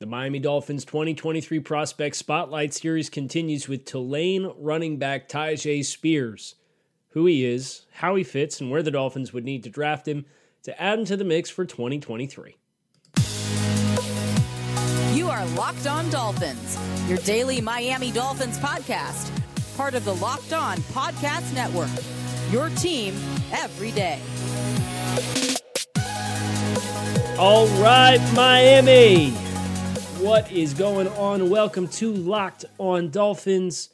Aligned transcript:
The 0.00 0.06
Miami 0.06 0.38
Dolphins 0.38 0.84
2023 0.84 1.58
Prospect 1.58 2.14
Spotlight 2.14 2.72
Series 2.72 3.10
continues 3.10 3.66
with 3.66 3.84
Tulane 3.84 4.52
running 4.56 4.96
back 4.96 5.28
Tyjae 5.28 5.84
Spears. 5.84 6.54
Who 7.08 7.26
he 7.26 7.44
is, 7.44 7.84
how 7.94 8.14
he 8.14 8.22
fits, 8.22 8.60
and 8.60 8.70
where 8.70 8.84
the 8.84 8.92
Dolphins 8.92 9.32
would 9.32 9.44
need 9.44 9.64
to 9.64 9.70
draft 9.70 10.06
him 10.06 10.24
to 10.62 10.80
add 10.80 11.00
him 11.00 11.04
to 11.06 11.16
the 11.16 11.24
mix 11.24 11.50
for 11.50 11.64
2023. 11.64 12.54
You 15.14 15.30
are 15.30 15.44
Locked 15.56 15.88
On 15.88 16.08
Dolphins, 16.10 16.78
your 17.08 17.18
daily 17.18 17.60
Miami 17.60 18.12
Dolphins 18.12 18.56
podcast, 18.58 19.32
part 19.76 19.94
of 19.94 20.04
the 20.04 20.14
Locked 20.14 20.52
On 20.52 20.76
Podcast 20.76 21.52
Network. 21.54 21.90
Your 22.52 22.68
team 22.68 23.14
every 23.50 23.90
day. 23.90 24.20
All 27.36 27.66
right, 27.82 28.20
Miami. 28.36 29.47
What 30.20 30.50
is 30.50 30.74
going 30.74 31.06
on? 31.06 31.48
Welcome 31.48 31.86
to 31.88 32.12
Locked 32.12 32.64
On 32.78 33.08
Dolphins. 33.08 33.90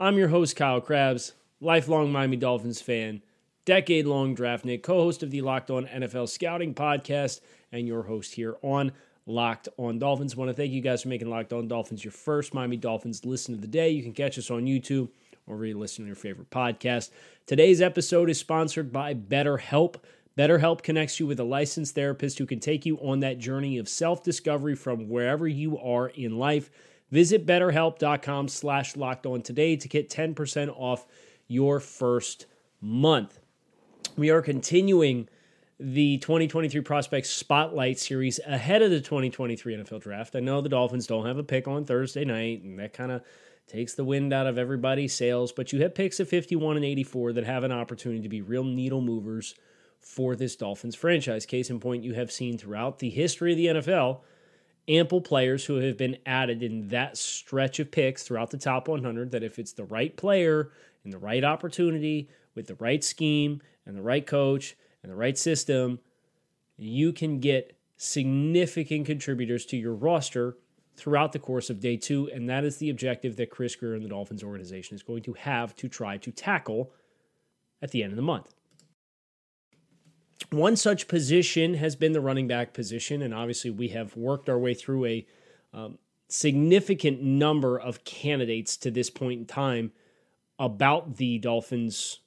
I'm 0.00 0.16
your 0.16 0.28
host, 0.28 0.56
Kyle 0.56 0.80
Crabbs, 0.80 1.34
lifelong 1.60 2.10
Miami 2.10 2.38
Dolphins 2.38 2.80
fan, 2.80 3.22
decade 3.66 4.06
long 4.06 4.34
draftnik, 4.34 4.82
co 4.82 5.02
host 5.02 5.22
of 5.22 5.30
the 5.30 5.42
Locked 5.42 5.70
On 5.70 5.84
NFL 5.84 6.30
Scouting 6.30 6.72
podcast, 6.72 7.42
and 7.70 7.86
your 7.86 8.04
host 8.04 8.34
here 8.34 8.56
on 8.62 8.92
Locked 9.26 9.68
On 9.76 9.98
Dolphins. 9.98 10.34
I 10.34 10.38
want 10.38 10.48
to 10.48 10.54
thank 10.54 10.72
you 10.72 10.80
guys 10.80 11.02
for 11.02 11.08
making 11.08 11.28
Locked 11.28 11.52
On 11.52 11.68
Dolphins 11.68 12.02
your 12.02 12.12
first 12.12 12.54
Miami 12.54 12.78
Dolphins 12.78 13.26
listen 13.26 13.52
of 13.52 13.60
the 13.60 13.66
day. 13.66 13.90
You 13.90 14.02
can 14.02 14.14
catch 14.14 14.38
us 14.38 14.50
on 14.50 14.64
YouTube 14.64 15.10
or 15.46 15.56
really 15.56 15.74
listen 15.74 16.04
to 16.04 16.06
your 16.06 16.16
favorite 16.16 16.48
podcast. 16.48 17.10
Today's 17.46 17.82
episode 17.82 18.30
is 18.30 18.38
sponsored 18.38 18.90
by 18.90 19.12
BetterHelp. 19.12 19.96
BetterHelp 20.38 20.84
connects 20.84 21.18
you 21.18 21.26
with 21.26 21.40
a 21.40 21.44
licensed 21.44 21.96
therapist 21.96 22.38
who 22.38 22.46
can 22.46 22.60
take 22.60 22.86
you 22.86 22.96
on 22.98 23.18
that 23.20 23.40
journey 23.40 23.76
of 23.76 23.88
self-discovery 23.88 24.76
from 24.76 25.08
wherever 25.08 25.48
you 25.48 25.76
are 25.78 26.10
in 26.10 26.38
life. 26.38 26.70
Visit 27.10 27.44
betterhelp.com 27.44 28.46
slash 28.46 28.94
locked 28.94 29.26
on 29.26 29.42
today 29.42 29.74
to 29.74 29.88
get 29.88 30.08
10% 30.08 30.72
off 30.76 31.06
your 31.48 31.80
first 31.80 32.46
month. 32.80 33.40
We 34.16 34.30
are 34.30 34.40
continuing 34.40 35.28
the 35.80 36.18
2023 36.18 36.82
Prospects 36.82 37.30
Spotlight 37.30 37.98
Series 37.98 38.38
ahead 38.46 38.82
of 38.82 38.92
the 38.92 39.00
2023 39.00 39.78
NFL 39.78 40.02
Draft. 40.02 40.36
I 40.36 40.40
know 40.40 40.60
the 40.60 40.68
Dolphins 40.68 41.08
don't 41.08 41.26
have 41.26 41.38
a 41.38 41.42
pick 41.42 41.66
on 41.66 41.84
Thursday 41.84 42.24
night, 42.24 42.62
and 42.62 42.78
that 42.78 42.92
kind 42.92 43.10
of 43.10 43.22
takes 43.66 43.94
the 43.94 44.04
wind 44.04 44.32
out 44.32 44.46
of 44.46 44.56
everybody's 44.56 45.14
sails, 45.14 45.50
but 45.50 45.72
you 45.72 45.82
have 45.82 45.96
picks 45.96 46.20
at 46.20 46.28
51 46.28 46.76
and 46.76 46.84
84 46.84 47.32
that 47.32 47.44
have 47.44 47.64
an 47.64 47.72
opportunity 47.72 48.22
to 48.22 48.28
be 48.28 48.40
real 48.40 48.62
needle 48.62 49.00
movers– 49.00 49.56
for 50.00 50.36
this 50.36 50.56
Dolphins 50.56 50.94
franchise. 50.94 51.46
Case 51.46 51.70
in 51.70 51.80
point, 51.80 52.04
you 52.04 52.14
have 52.14 52.32
seen 52.32 52.58
throughout 52.58 52.98
the 52.98 53.10
history 53.10 53.52
of 53.52 53.58
the 53.58 53.66
NFL 53.66 54.20
ample 54.88 55.20
players 55.20 55.66
who 55.66 55.76
have 55.76 55.96
been 55.96 56.16
added 56.24 56.62
in 56.62 56.88
that 56.88 57.16
stretch 57.16 57.78
of 57.78 57.90
picks 57.90 58.22
throughout 58.22 58.50
the 58.50 58.56
top 58.56 58.88
100 58.88 59.30
that 59.30 59.42
if 59.42 59.58
it's 59.58 59.72
the 59.72 59.84
right 59.84 60.16
player 60.16 60.70
and 61.04 61.12
the 61.12 61.18
right 61.18 61.44
opportunity 61.44 62.28
with 62.54 62.66
the 62.66 62.74
right 62.76 63.04
scheme 63.04 63.60
and 63.86 63.96
the 63.96 64.02
right 64.02 64.26
coach 64.26 64.76
and 65.02 65.12
the 65.12 65.16
right 65.16 65.36
system, 65.36 66.00
you 66.76 67.12
can 67.12 67.38
get 67.38 67.76
significant 67.96 69.04
contributors 69.04 69.66
to 69.66 69.76
your 69.76 69.94
roster 69.94 70.56
throughout 70.96 71.32
the 71.32 71.38
course 71.38 71.70
of 71.70 71.80
day 71.80 71.96
two. 71.96 72.30
And 72.32 72.48
that 72.48 72.64
is 72.64 72.78
the 72.78 72.90
objective 72.90 73.36
that 73.36 73.50
Chris 73.50 73.76
Grier 73.76 73.94
and 73.94 74.04
the 74.04 74.08
Dolphins 74.08 74.42
organization 74.42 74.94
is 74.94 75.02
going 75.02 75.22
to 75.24 75.34
have 75.34 75.76
to 75.76 75.88
try 75.88 76.16
to 76.18 76.30
tackle 76.30 76.92
at 77.82 77.90
the 77.90 78.02
end 78.02 78.12
of 78.12 78.16
the 78.16 78.22
month. 78.22 78.54
One 80.50 80.76
such 80.76 81.08
position 81.08 81.74
has 81.74 81.94
been 81.94 82.12
the 82.12 82.20
running 82.20 82.48
back 82.48 82.72
position, 82.72 83.20
and 83.20 83.34
obviously 83.34 83.70
we 83.70 83.88
have 83.88 84.16
worked 84.16 84.48
our 84.48 84.58
way 84.58 84.72
through 84.72 85.04
a 85.04 85.26
um, 85.74 85.98
significant 86.28 87.22
number 87.22 87.78
of 87.78 88.04
candidates 88.04 88.76
to 88.78 88.90
this 88.90 89.10
point 89.10 89.40
in 89.40 89.46
time 89.46 89.92
about 90.58 91.16
the 91.16 91.38
Dolphins' 91.38 92.20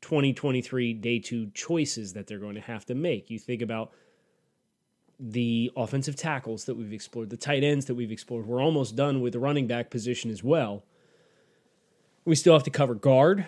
2023 0.00 0.94
day 0.94 1.18
two 1.18 1.50
choices 1.52 2.14
that 2.14 2.26
they're 2.26 2.38
going 2.38 2.54
to 2.54 2.60
have 2.60 2.86
to 2.86 2.94
make. 2.94 3.30
You 3.30 3.38
think 3.38 3.60
about 3.60 3.92
the 5.18 5.70
offensive 5.76 6.16
tackles 6.16 6.64
that 6.64 6.76
we've 6.76 6.92
explored, 6.92 7.30
the 7.30 7.36
tight 7.36 7.64
ends 7.64 7.86
that 7.86 7.94
we've 7.94 8.12
explored. 8.12 8.46
We're 8.46 8.62
almost 8.62 8.96
done 8.96 9.20
with 9.20 9.32
the 9.32 9.38
running 9.38 9.66
back 9.66 9.90
position 9.90 10.30
as 10.30 10.42
well. 10.42 10.84
We 12.24 12.34
still 12.34 12.54
have 12.54 12.64
to 12.64 12.70
cover 12.70 12.94
guard. 12.94 13.46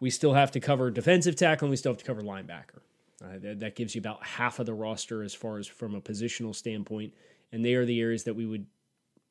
We 0.00 0.10
still 0.10 0.34
have 0.34 0.50
to 0.52 0.60
cover 0.60 0.90
defensive 0.90 1.34
tackle, 1.34 1.66
and 1.66 1.70
we 1.70 1.76
still 1.76 1.92
have 1.92 1.98
to 1.98 2.04
cover 2.04 2.22
linebacker. 2.22 2.80
Uh, 3.22 3.38
that, 3.38 3.60
that 3.60 3.74
gives 3.74 3.94
you 3.94 4.00
about 4.00 4.24
half 4.24 4.60
of 4.60 4.66
the 4.66 4.74
roster 4.74 5.22
as 5.22 5.34
far 5.34 5.58
as 5.58 5.66
from 5.66 5.94
a 5.94 6.00
positional 6.00 6.54
standpoint. 6.54 7.12
And 7.50 7.64
they 7.64 7.74
are 7.74 7.84
the 7.84 8.00
areas 8.00 8.24
that 8.24 8.34
we 8.34 8.46
would 8.46 8.66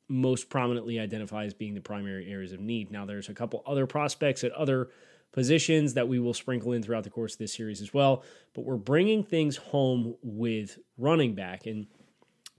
most 0.08 0.50
prominently 0.50 0.98
identify 0.98 1.44
as 1.44 1.54
being 1.54 1.74
the 1.74 1.80
primary 1.80 2.30
areas 2.30 2.52
of 2.52 2.60
need. 2.60 2.90
Now, 2.90 3.06
there's 3.06 3.28
a 3.28 3.34
couple 3.34 3.62
other 3.66 3.86
prospects 3.86 4.44
at 4.44 4.52
other 4.52 4.88
positions 5.32 5.94
that 5.94 6.08
we 6.08 6.18
will 6.18 6.34
sprinkle 6.34 6.72
in 6.72 6.82
throughout 6.82 7.04
the 7.04 7.10
course 7.10 7.34
of 7.34 7.38
this 7.38 7.54
series 7.54 7.80
as 7.80 7.92
well. 7.94 8.24
But 8.54 8.64
we're 8.64 8.76
bringing 8.76 9.22
things 9.22 9.56
home 9.56 10.16
with 10.22 10.78
running 10.96 11.34
back. 11.34 11.66
And 11.66 11.86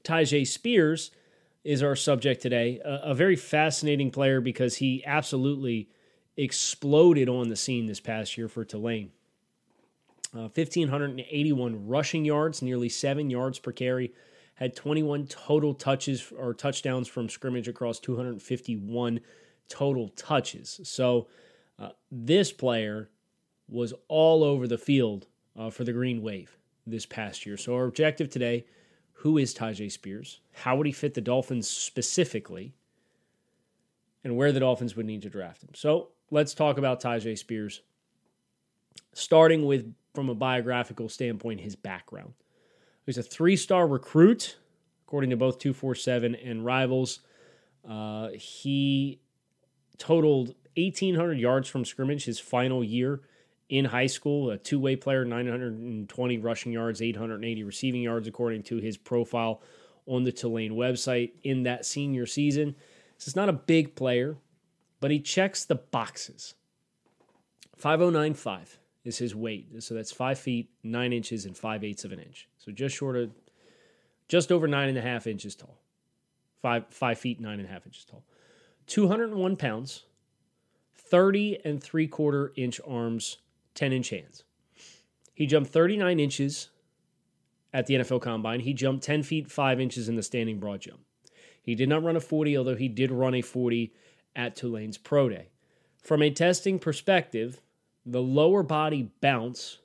Tyjae 0.04 0.48
Spears 0.48 1.12
is 1.64 1.84
our 1.84 1.96
subject 1.96 2.42
today. 2.42 2.80
A, 2.84 3.10
a 3.12 3.14
very 3.14 3.36
fascinating 3.36 4.12
player 4.12 4.42
because 4.42 4.76
he 4.76 5.04
absolutely 5.06 5.90
exploded 6.38 7.28
on 7.28 7.50
the 7.50 7.56
scene 7.56 7.86
this 7.86 8.00
past 8.00 8.38
year 8.38 8.48
for 8.48 8.64
Tulane. 8.64 9.12
Uh, 10.34 10.48
1,581 10.54 11.88
rushing 11.88 12.24
yards, 12.24 12.62
nearly 12.62 12.90
seven 12.90 13.30
yards 13.30 13.60
per 13.60 13.72
carry. 13.72 14.14
Had 14.56 14.76
21 14.76 15.28
total 15.28 15.74
touches 15.74 16.32
or 16.38 16.54
touchdowns 16.54 17.08
from 17.08 17.30
scrimmage 17.30 17.68
across 17.68 18.00
251 18.00 19.22
total 19.70 20.10
touches. 20.10 20.82
So 20.84 21.28
uh, 21.80 21.90
this 22.12 22.52
player 22.52 23.10
was 23.70 23.94
all 24.08 24.44
over 24.44 24.68
the 24.68 24.78
field 24.78 25.28
uh, 25.58 25.70
for 25.70 25.84
the 25.84 25.94
Green 25.94 26.22
Wave 26.22 26.58
this 26.86 27.06
past 27.06 27.46
year. 27.46 27.56
So 27.56 27.76
our 27.76 27.86
objective 27.86 28.30
today 28.30 28.66
who 29.20 29.38
is 29.38 29.54
Tyjae 29.54 29.92
Spears? 29.92 30.40
How 30.54 30.78
would 30.78 30.86
he 30.86 30.94
fit 30.94 31.14
the 31.14 31.22
Dolphins 31.22 31.68
specifically? 31.68 32.74
And 34.24 34.38
where 34.38 34.54
the 34.54 34.62
Dolphins 34.62 34.96
would 34.96 35.06
need 35.06 35.22
to 35.24 35.30
draft 35.30 35.62
him. 35.62 35.72
So 35.74 36.10
let's 36.32 36.54
talk 36.54 36.78
about 36.78 37.02
Tyjae 37.02 37.38
Spears, 37.38 37.82
starting 39.14 39.66
with 39.66 39.94
from 40.20 40.28
a 40.28 40.36
biographical 40.36 41.08
standpoint, 41.08 41.62
his 41.62 41.78
background. 41.78 42.34
He's 43.06 43.18
a 43.18 43.24
three 43.24 43.56
star 43.56 43.88
recruit, 43.88 44.58
according 45.08 45.30
to 45.30 45.38
both 45.38 45.60
247 45.60 46.36
and 46.36 46.66
Rivals. 46.66 47.22
Uh, 47.90 48.32
he 48.32 49.22
totaled 49.98 50.56
1,800 50.76 51.40
yards 51.40 51.70
from 51.70 51.86
scrimmage 51.86 52.26
his 52.26 52.38
final 52.38 52.84
year 52.84 53.22
in 53.70 53.86
high 53.86 54.08
school, 54.08 54.50
a 54.52 54.58
two 54.58 54.78
way 54.78 54.98
player, 54.98 55.24
920 55.24 56.38
rushing 56.40 56.74
yards, 56.74 57.02
880 57.02 57.64
receiving 57.64 58.02
yards, 58.02 58.28
according 58.28 58.64
to 58.64 58.76
his 58.76 58.98
profile 58.98 59.62
on 60.06 60.26
the 60.26 60.34
Tulane 60.34 60.74
website 60.74 61.32
in 61.44 61.64
that 61.64 61.86
senior 61.86 62.26
season. 62.26 62.76
This 63.18 63.30
is 63.30 63.38
not 63.38 63.48
a 63.48 63.54
big 63.54 63.96
player, 63.96 64.36
but 65.00 65.12
he 65.12 65.22
checks 65.22 65.64
the 65.64 65.76
boxes. 65.76 66.56
5095 67.78 68.80
is 69.10 69.18
his 69.18 69.36
weight. 69.36 69.84
So 69.84 69.94
that's 69.94 70.12
five 70.12 70.40
feet, 70.40 70.70
nine 70.84 71.12
inches, 71.12 71.46
and 71.46 71.58
five 71.58 71.84
eighths 71.84 72.06
of 72.06 72.14
an 72.14 72.20
inch. 72.20 72.48
So 72.58 72.72
just 72.72 72.96
short 72.96 73.18
of, 73.18 73.32
just 74.30 74.52
over 74.52 74.68
nine 74.68 74.88
and 74.88 74.98
a 74.98 75.02
half 75.02 75.28
inches 75.28 75.56
tall. 75.56 75.78
Five, 76.62 76.86
five 76.90 77.20
feet, 77.20 77.42
nine 77.42 77.60
and 77.60 77.68
a 77.68 77.72
half 77.72 77.86
inches 77.86 78.06
tall. 78.06 78.24
201 78.88 79.56
pounds, 79.58 80.06
30 80.96 81.60
and 81.66 81.84
three 81.84 82.08
quarter 82.08 82.54
inch 82.56 82.80
arms, 82.88 83.38
10 83.76 83.92
inch 83.92 84.10
hands. 84.10 84.44
He 85.34 85.46
jumped 85.46 85.72
39 85.72 86.20
inches 86.20 86.70
at 87.74 87.88
the 87.88 87.96
NFL 87.96 88.22
Combine. 88.22 88.60
He 88.62 88.74
jumped 88.74 89.04
10 89.04 89.24
feet 89.24 89.52
5 89.52 89.80
inches 89.80 90.08
in 90.08 90.16
the 90.16 90.24
standing 90.24 90.60
broad 90.60 90.82
jump. 90.82 91.00
He 91.62 91.76
did 91.76 91.90
not 91.90 92.04
run 92.04 92.16
a 92.16 92.20
40, 92.20 92.58
although 92.58 92.76
he 92.76 92.88
did 92.88 93.12
run 93.12 93.36
a 93.36 93.42
40 93.42 93.94
at 94.36 94.56
Tulane's 94.56 94.98
Pro 94.98 95.30
Day. 95.30 95.50
From 96.02 96.22
a 96.22 96.30
testing 96.30 96.80
perspective, 96.80 97.62
the 98.06 98.22
lower 98.22 98.64
body 98.64 99.12
bounce 99.22 99.80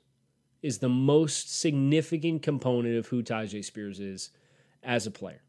is 0.61 0.79
the 0.79 0.89
most 0.89 1.59
significant 1.59 2.41
component 2.41 2.97
of 2.97 3.07
who 3.07 3.21
Tyjae 3.21 3.63
Spears 3.63 3.99
is 3.99 4.31
as 4.83 5.05
a 5.05 5.11
player. 5.11 5.41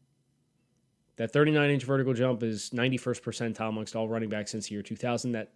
That 1.15 1.31
39 1.33 1.71
inch 1.71 1.83
vertical 1.83 2.13
jump 2.13 2.43
is 2.43 2.69
91st 2.69 3.21
percentile 3.21 3.69
amongst 3.69 3.95
all 3.95 4.07
running 4.07 4.29
backs 4.29 4.51
since 4.51 4.67
the 4.67 4.75
year 4.75 4.83
2000. 4.83 5.31
That 5.31 5.51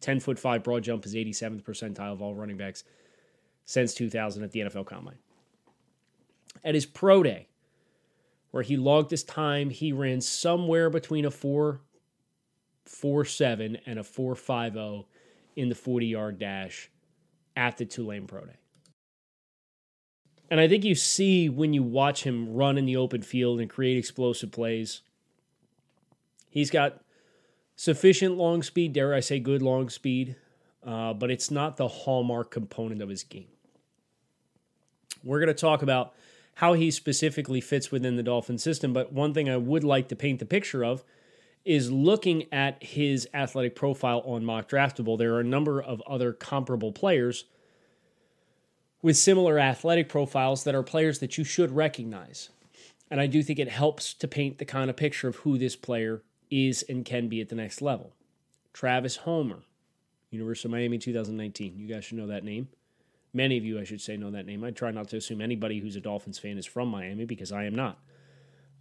10 0.00 0.20
foot 0.20 0.38
5 0.38 0.62
broad 0.62 0.82
jump 0.82 1.06
is 1.06 1.14
87th 1.14 1.62
percentile 1.62 2.12
of 2.12 2.20
all 2.20 2.34
running 2.34 2.58
backs 2.58 2.84
since 3.64 3.94
2000 3.94 4.42
at 4.42 4.52
the 4.52 4.60
NFL 4.60 4.86
Combine. 4.86 5.18
At 6.62 6.74
his 6.74 6.84
pro 6.86 7.22
day, 7.22 7.48
where 8.50 8.62
he 8.62 8.76
logged 8.76 9.10
his 9.10 9.24
time, 9.24 9.70
he 9.70 9.92
ran 9.92 10.20
somewhere 10.20 10.90
between 10.90 11.24
a 11.24 11.30
4 11.30 11.80
4 12.84 13.24
7 13.24 13.78
and 13.86 13.98
a 13.98 14.04
4 14.04 14.34
5 14.34 14.76
in 15.56 15.68
the 15.68 15.74
40 15.74 16.06
yard 16.06 16.38
dash 16.38 16.90
at 17.56 17.78
the 17.78 17.84
Tulane 17.84 18.26
Pro 18.26 18.44
Day. 18.44 18.56
And 20.50 20.60
I 20.60 20.68
think 20.68 20.84
you 20.84 20.94
see 20.94 21.48
when 21.48 21.72
you 21.72 21.82
watch 21.82 22.22
him 22.22 22.54
run 22.54 22.78
in 22.78 22.86
the 22.86 22.96
open 22.96 23.22
field 23.22 23.58
and 23.58 23.68
create 23.68 23.98
explosive 23.98 24.52
plays, 24.52 25.02
he's 26.50 26.70
got 26.70 27.00
sufficient 27.74 28.36
long 28.36 28.62
speed, 28.62 28.92
dare 28.92 29.12
I 29.12 29.20
say, 29.20 29.40
good 29.40 29.62
long 29.62 29.88
speed, 29.88 30.36
uh, 30.84 31.14
but 31.14 31.30
it's 31.30 31.50
not 31.50 31.76
the 31.76 31.88
hallmark 31.88 32.50
component 32.50 33.02
of 33.02 33.08
his 33.08 33.24
game. 33.24 33.48
We're 35.24 35.40
going 35.40 35.48
to 35.48 35.54
talk 35.54 35.82
about 35.82 36.14
how 36.54 36.74
he 36.74 36.90
specifically 36.90 37.60
fits 37.60 37.90
within 37.90 38.16
the 38.16 38.22
Dolphin 38.22 38.56
system, 38.56 38.92
but 38.92 39.12
one 39.12 39.34
thing 39.34 39.50
I 39.50 39.56
would 39.56 39.84
like 39.84 40.08
to 40.08 40.16
paint 40.16 40.38
the 40.38 40.46
picture 40.46 40.84
of 40.84 41.02
is 41.66 41.90
looking 41.90 42.46
at 42.52 42.80
his 42.82 43.28
athletic 43.34 43.74
profile 43.74 44.22
on 44.24 44.44
Mockdraftable. 44.44 45.18
There 45.18 45.34
are 45.34 45.40
a 45.40 45.44
number 45.44 45.82
of 45.82 46.00
other 46.06 46.32
comparable 46.32 46.92
players 46.92 47.44
with 49.02 49.16
similar 49.16 49.58
athletic 49.58 50.08
profiles 50.08 50.62
that 50.64 50.76
are 50.76 50.84
players 50.84 51.18
that 51.18 51.36
you 51.36 51.42
should 51.42 51.72
recognize. 51.72 52.50
And 53.10 53.20
I 53.20 53.26
do 53.26 53.42
think 53.42 53.58
it 53.58 53.68
helps 53.68 54.14
to 54.14 54.28
paint 54.28 54.58
the 54.58 54.64
kind 54.64 54.88
of 54.88 54.96
picture 54.96 55.28
of 55.28 55.36
who 55.36 55.58
this 55.58 55.74
player 55.74 56.22
is 56.50 56.84
and 56.88 57.04
can 57.04 57.28
be 57.28 57.40
at 57.40 57.48
the 57.48 57.56
next 57.56 57.82
level. 57.82 58.14
Travis 58.72 59.16
Homer, 59.16 59.62
University 60.30 60.68
of 60.68 60.72
Miami 60.72 60.98
2019. 60.98 61.76
You 61.76 61.88
guys 61.88 62.04
should 62.04 62.18
know 62.18 62.28
that 62.28 62.44
name. 62.44 62.68
Many 63.32 63.58
of 63.58 63.64
you, 63.64 63.80
I 63.80 63.84
should 63.84 64.00
say, 64.00 64.16
know 64.16 64.30
that 64.30 64.46
name. 64.46 64.62
I 64.62 64.70
try 64.70 64.92
not 64.92 65.08
to 65.08 65.16
assume 65.16 65.40
anybody 65.40 65.80
who's 65.80 65.96
a 65.96 66.00
Dolphins 66.00 66.38
fan 66.38 66.58
is 66.58 66.66
from 66.66 66.88
Miami 66.88 67.24
because 67.24 67.50
I 67.50 67.64
am 67.64 67.74
not. 67.74 67.98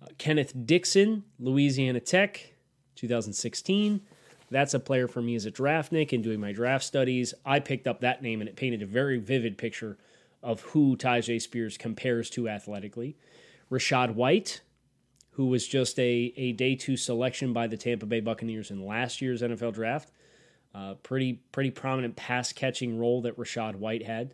Uh, 0.02 0.08
Kenneth 0.18 0.54
Dixon, 0.66 1.24
Louisiana 1.40 2.00
Tech, 2.00 2.55
2016. 2.96 4.02
That's 4.52 4.74
a 4.74 4.80
player 4.80 5.08
for 5.08 5.22
me 5.22 5.36
as 5.36 5.46
a 5.46 5.52
draftnik 5.52 6.14
and 6.14 6.24
doing 6.24 6.40
my 6.40 6.52
draft 6.52 6.84
studies. 6.84 7.34
I 7.46 7.60
picked 7.60 7.88
up 7.88 8.02
that 8.02 8.22
name 8.22 8.42
and 8.42 8.50
it 8.50 8.56
painted 8.56 8.82
a 8.82 8.86
very 8.86 9.18
vivid 9.18 9.58
picture 9.58 9.98
of 10.44 10.62
who 10.62 10.96
Tyjae 10.96 11.42
Spears 11.42 11.78
compares 11.78 12.30
to 12.32 12.48
athletically. 12.48 13.18
Rachaad 13.72 14.14
White, 14.14 14.62
who 15.32 15.48
was 15.48 15.68
just 15.68 15.98
a, 16.00 16.34
a 16.38 16.52
day 16.54 16.76
two 16.76 16.96
selection 16.96 17.52
by 17.52 17.68
the 17.68 17.78
Tampa 17.78 18.06
Bay 18.06 18.20
Buccaneers 18.20 18.70
in 18.70 18.86
last 18.86 19.22
year's 19.22 19.42
NFL 19.42 19.74
draft. 19.74 20.12
Uh, 20.74 20.94
pretty 20.96 21.42
pretty 21.52 21.72
prominent 21.72 22.16
pass 22.16 22.52
catching 22.52 23.00
role 23.00 23.22
that 23.22 23.38
Rachaad 23.38 23.76
White 23.76 24.06
had. 24.06 24.34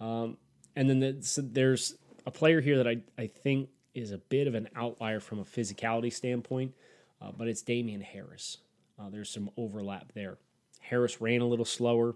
Um, 0.00 0.38
and 0.76 0.88
then 0.88 1.00
the, 1.00 1.18
so 1.20 1.42
there's 1.42 1.96
a 2.26 2.30
player 2.30 2.60
here 2.60 2.78
that 2.78 2.88
I, 2.88 2.98
I 3.18 3.26
think 3.26 3.68
is 3.94 4.12
a 4.12 4.18
bit 4.18 4.46
of 4.46 4.54
an 4.54 4.68
outlier 4.74 5.20
from 5.20 5.38
a 5.40 5.44
physicality 5.44 6.12
standpoint, 6.12 6.74
uh, 7.20 7.30
but 7.36 7.48
it's 7.48 7.62
Damien 7.62 8.00
Harris. 8.00 8.58
Uh, 8.98 9.10
there's 9.10 9.30
some 9.30 9.50
overlap 9.56 10.12
there. 10.14 10.38
Harris 10.80 11.20
ran 11.20 11.40
a 11.40 11.46
little 11.46 11.64
slower, 11.64 12.14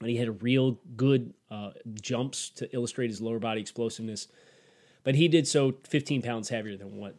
but 0.00 0.08
he 0.08 0.16
had 0.16 0.28
a 0.28 0.32
real 0.32 0.78
good 0.96 1.34
uh, 1.50 1.70
jumps 2.00 2.50
to 2.50 2.74
illustrate 2.74 3.10
his 3.10 3.20
lower 3.20 3.38
body 3.38 3.60
explosiveness. 3.60 4.28
But 5.04 5.14
he 5.14 5.28
did 5.28 5.46
so 5.46 5.74
15 5.84 6.22
pounds 6.22 6.48
heavier 6.48 6.76
than 6.76 6.96
what 6.96 7.16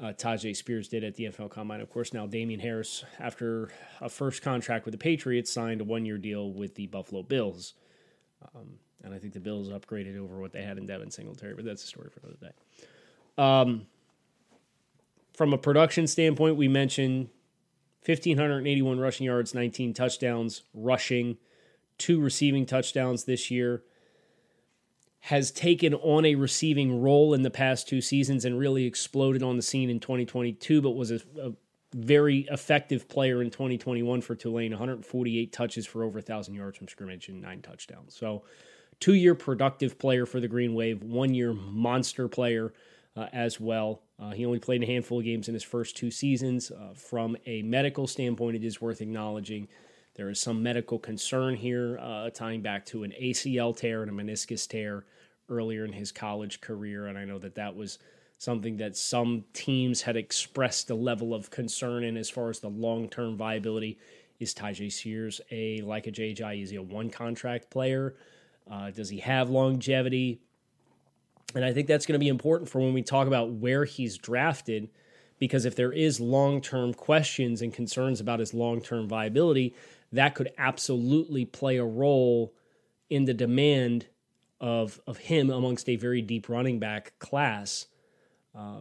uh, 0.00 0.12
Tyjae 0.12 0.56
Spears 0.56 0.88
did 0.88 1.04
at 1.04 1.14
the 1.14 1.24
NFL 1.24 1.50
Combine. 1.50 1.80
Of 1.80 1.90
course, 1.90 2.12
now 2.12 2.26
Damien 2.26 2.60
Harris, 2.60 3.04
after 3.18 3.70
a 4.00 4.08
first 4.08 4.42
contract 4.42 4.84
with 4.84 4.92
the 4.92 4.98
Patriots, 4.98 5.50
signed 5.50 5.80
a 5.80 5.84
one 5.84 6.04
year 6.04 6.18
deal 6.18 6.52
with 6.52 6.74
the 6.74 6.86
Buffalo 6.86 7.22
Bills. 7.22 7.74
Um, 8.54 8.78
and 9.04 9.14
I 9.14 9.18
think 9.18 9.32
the 9.32 9.40
Bills 9.40 9.68
upgraded 9.68 10.18
over 10.18 10.40
what 10.40 10.52
they 10.52 10.62
had 10.62 10.78
in 10.78 10.86
Devin 10.86 11.10
Singletary, 11.10 11.54
but 11.54 11.64
that's 11.64 11.84
a 11.84 11.86
story 11.86 12.10
for 12.10 12.20
another 12.20 12.38
day. 12.40 13.42
Um, 13.42 13.86
from 15.42 15.52
a 15.52 15.58
production 15.58 16.06
standpoint, 16.06 16.54
we 16.54 16.68
mentioned 16.68 17.28
1,581 18.06 19.00
rushing 19.00 19.26
yards, 19.26 19.54
19 19.54 19.92
touchdowns, 19.92 20.62
rushing, 20.72 21.36
two 21.98 22.20
receiving 22.20 22.64
touchdowns 22.64 23.24
this 23.24 23.50
year. 23.50 23.82
Has 25.22 25.50
taken 25.50 25.94
on 25.94 26.24
a 26.24 26.36
receiving 26.36 27.02
role 27.02 27.34
in 27.34 27.42
the 27.42 27.50
past 27.50 27.88
two 27.88 28.00
seasons 28.00 28.44
and 28.44 28.56
really 28.56 28.84
exploded 28.84 29.42
on 29.42 29.56
the 29.56 29.62
scene 29.62 29.90
in 29.90 29.98
2022, 29.98 30.80
but 30.80 30.90
was 30.90 31.10
a, 31.10 31.20
a 31.40 31.50
very 31.92 32.46
effective 32.48 33.08
player 33.08 33.42
in 33.42 33.50
2021 33.50 34.20
for 34.20 34.36
Tulane 34.36 34.70
148 34.70 35.52
touches 35.52 35.84
for 35.84 36.04
over 36.04 36.20
1,000 36.20 36.54
yards 36.54 36.78
from 36.78 36.86
scrimmage 36.86 37.28
and 37.28 37.42
nine 37.42 37.62
touchdowns. 37.62 38.14
So, 38.14 38.44
two 39.00 39.14
year 39.14 39.34
productive 39.34 39.98
player 39.98 40.24
for 40.24 40.38
the 40.38 40.46
Green 40.46 40.72
Wave, 40.72 41.02
one 41.02 41.34
year 41.34 41.52
monster 41.52 42.28
player 42.28 42.72
uh, 43.16 43.26
as 43.32 43.58
well. 43.58 44.02
Uh, 44.22 44.30
he 44.30 44.46
only 44.46 44.60
played 44.60 44.82
a 44.82 44.86
handful 44.86 45.18
of 45.18 45.24
games 45.24 45.48
in 45.48 45.54
his 45.54 45.64
first 45.64 45.96
two 45.96 46.10
seasons. 46.10 46.70
Uh, 46.70 46.94
from 46.94 47.36
a 47.46 47.62
medical 47.62 48.06
standpoint, 48.06 48.54
it 48.54 48.64
is 48.64 48.80
worth 48.80 49.00
acknowledging 49.00 49.66
there 50.14 50.28
is 50.28 50.38
some 50.38 50.62
medical 50.62 50.98
concern 50.98 51.56
here, 51.56 51.98
uh, 52.00 52.30
tying 52.30 52.60
back 52.60 52.86
to 52.86 53.02
an 53.02 53.12
ACL 53.20 53.76
tear 53.76 54.02
and 54.02 54.10
a 54.10 54.14
meniscus 54.14 54.68
tear 54.68 55.04
earlier 55.48 55.84
in 55.84 55.92
his 55.92 56.12
college 56.12 56.60
career. 56.60 57.06
And 57.06 57.18
I 57.18 57.24
know 57.24 57.38
that 57.38 57.56
that 57.56 57.74
was 57.74 57.98
something 58.38 58.76
that 58.76 58.96
some 58.96 59.44
teams 59.54 60.02
had 60.02 60.16
expressed 60.16 60.90
a 60.90 60.94
level 60.94 61.34
of 61.34 61.50
concern 61.50 62.04
in 62.04 62.16
as 62.16 62.30
far 62.30 62.50
as 62.50 62.60
the 62.60 62.68
long 62.68 63.08
term 63.08 63.36
viability. 63.36 63.98
Is 64.38 64.54
Tyjae 64.54 64.92
Spears 64.92 65.40
a 65.50 65.80
like 65.82 66.06
a 66.06 66.12
JJ? 66.12 66.62
Is 66.62 66.70
he 66.70 66.76
a 66.76 66.82
one 66.82 67.10
contract 67.10 67.70
player? 67.70 68.14
Uh, 68.70 68.90
does 68.90 69.08
he 69.08 69.18
have 69.18 69.50
longevity? 69.50 70.40
And 71.54 71.64
I 71.64 71.72
think 71.72 71.88
that's 71.88 72.06
going 72.06 72.14
to 72.14 72.24
be 72.24 72.28
important 72.28 72.68
for 72.70 72.80
when 72.80 72.94
we 72.94 73.02
talk 73.02 73.26
about 73.26 73.52
where 73.52 73.84
he's 73.84 74.16
drafted, 74.16 74.88
because 75.38 75.64
if 75.64 75.76
there 75.76 75.92
is 75.92 76.20
long 76.20 76.60
term 76.60 76.94
questions 76.94 77.62
and 77.62 77.72
concerns 77.72 78.20
about 78.20 78.40
his 78.40 78.54
long 78.54 78.80
term 78.80 79.08
viability, 79.08 79.74
that 80.12 80.34
could 80.34 80.50
absolutely 80.58 81.44
play 81.44 81.76
a 81.76 81.84
role 81.84 82.54
in 83.10 83.24
the 83.24 83.34
demand 83.34 84.06
of, 84.60 85.00
of 85.06 85.18
him 85.18 85.50
amongst 85.50 85.88
a 85.88 85.96
very 85.96 86.22
deep 86.22 86.48
running 86.48 86.78
back 86.78 87.18
class 87.18 87.86
uh, 88.54 88.80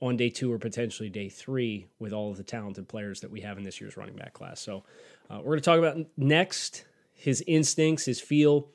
on 0.00 0.16
day 0.16 0.30
two 0.30 0.52
or 0.52 0.58
potentially 0.58 1.10
day 1.10 1.28
three 1.28 1.86
with 1.98 2.12
all 2.12 2.30
of 2.30 2.36
the 2.36 2.42
talented 2.42 2.88
players 2.88 3.20
that 3.20 3.30
we 3.30 3.42
have 3.42 3.58
in 3.58 3.64
this 3.64 3.80
year's 3.80 3.96
running 3.96 4.16
back 4.16 4.32
class. 4.32 4.60
So 4.60 4.84
uh, 5.28 5.38
we're 5.38 5.52
going 5.52 5.58
to 5.58 5.64
talk 5.64 5.78
about 5.78 5.98
next 6.16 6.84
his 7.12 7.44
instincts, 7.46 8.06
his 8.06 8.20
feel 8.20 8.68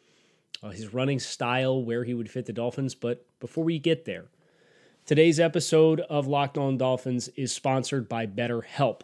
uh, 0.63 0.69
his 0.69 0.93
running 0.93 1.19
style, 1.19 1.83
where 1.83 2.03
he 2.03 2.13
would 2.13 2.29
fit 2.29 2.45
the 2.45 2.53
Dolphins. 2.53 2.95
But 2.95 3.25
before 3.39 3.63
we 3.63 3.79
get 3.79 4.05
there, 4.05 4.25
today's 5.05 5.39
episode 5.39 6.01
of 6.01 6.27
Locked 6.27 6.57
On 6.57 6.77
Dolphins 6.77 7.27
is 7.29 7.51
sponsored 7.51 8.07
by 8.09 8.25
BetterHelp. 8.25 9.01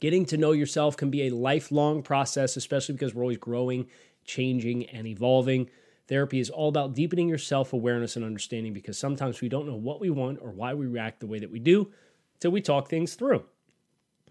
Getting 0.00 0.24
to 0.26 0.36
know 0.36 0.52
yourself 0.52 0.96
can 0.96 1.10
be 1.10 1.26
a 1.26 1.34
lifelong 1.34 2.02
process, 2.02 2.56
especially 2.56 2.94
because 2.94 3.14
we're 3.14 3.22
always 3.22 3.38
growing, 3.38 3.86
changing, 4.24 4.86
and 4.86 5.06
evolving. 5.06 5.68
Therapy 6.06 6.40
is 6.40 6.50
all 6.50 6.68
about 6.68 6.94
deepening 6.94 7.28
your 7.28 7.38
self 7.38 7.72
awareness 7.72 8.16
and 8.16 8.24
understanding 8.24 8.72
because 8.72 8.96
sometimes 8.96 9.40
we 9.40 9.48
don't 9.48 9.66
know 9.66 9.76
what 9.76 10.00
we 10.00 10.10
want 10.10 10.38
or 10.40 10.50
why 10.50 10.74
we 10.74 10.86
react 10.86 11.20
the 11.20 11.26
way 11.26 11.38
that 11.38 11.50
we 11.50 11.58
do 11.58 11.90
until 12.34 12.52
we 12.52 12.60
talk 12.60 12.88
things 12.88 13.14
through. 13.14 13.44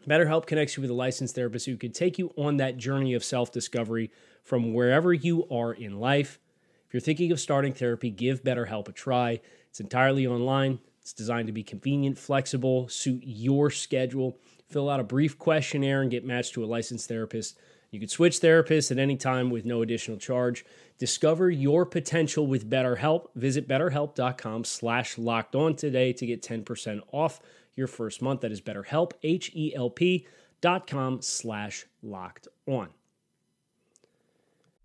BetterHelp 0.07 0.45
connects 0.45 0.77
you 0.77 0.81
with 0.81 0.89
a 0.89 0.93
licensed 0.95 1.36
therapist 1.36 1.65
who 1.65 1.75
can 1.75 1.91
take 1.91 2.17
you 2.17 2.33
on 2.38 2.57
that 2.57 2.77
journey 2.77 3.13
of 3.13 3.24
self 3.24 3.51
discovery 3.51 4.09
from 4.47 4.73
wherever 4.73 5.13
you 5.13 5.45
are 5.49 5.73
in 5.73 5.99
life. 5.99 6.39
If 6.87 6.93
you're 6.93 7.01
thinking 7.01 7.33
of 7.33 7.39
starting 7.39 7.73
therapy, 7.73 8.09
give 8.09 8.43
BetterHelp 8.43 8.87
a 8.87 8.93
try. 8.93 9.41
It's 9.69 9.81
entirely 9.81 10.25
online, 10.25 10.79
it's 11.01 11.11
designed 11.11 11.47
to 11.47 11.53
be 11.53 11.63
convenient, 11.63 12.17
flexible, 12.17 12.87
suit 12.87 13.23
your 13.25 13.69
schedule. 13.69 14.37
Fill 14.69 14.89
out 14.89 15.01
a 15.01 15.03
brief 15.03 15.37
questionnaire 15.37 16.01
and 16.01 16.09
get 16.11 16.25
matched 16.25 16.53
to 16.53 16.63
a 16.63 16.65
licensed 16.65 17.09
therapist. 17.09 17.57
You 17.91 17.99
can 17.99 18.09
switch 18.09 18.39
therapists 18.39 18.91
at 18.91 18.99
any 18.99 19.15
time 19.17 19.49
with 19.49 19.65
no 19.65 19.81
additional 19.81 20.17
charge. 20.17 20.65
Discover 20.97 21.51
your 21.51 21.85
potential 21.85 22.47
with 22.47 22.69
BetterHelp. 22.69 23.27
Visit 23.35 23.67
betterhelp.com 23.67 24.63
slash 24.63 25.17
locked 25.17 25.55
on 25.55 25.75
today 25.75 26.13
to 26.13 26.25
get 26.25 26.41
10% 26.41 27.01
off 27.11 27.39
your 27.75 27.87
first 27.87 28.21
month. 28.21 28.41
That 28.41 28.51
is 28.51 28.61
betterhelp, 28.61 29.11
H-E-L-P 29.23 30.27
dot 30.59 30.87
com 30.87 31.21
slash 31.21 31.85
locked 32.01 32.47
on. 32.65 32.89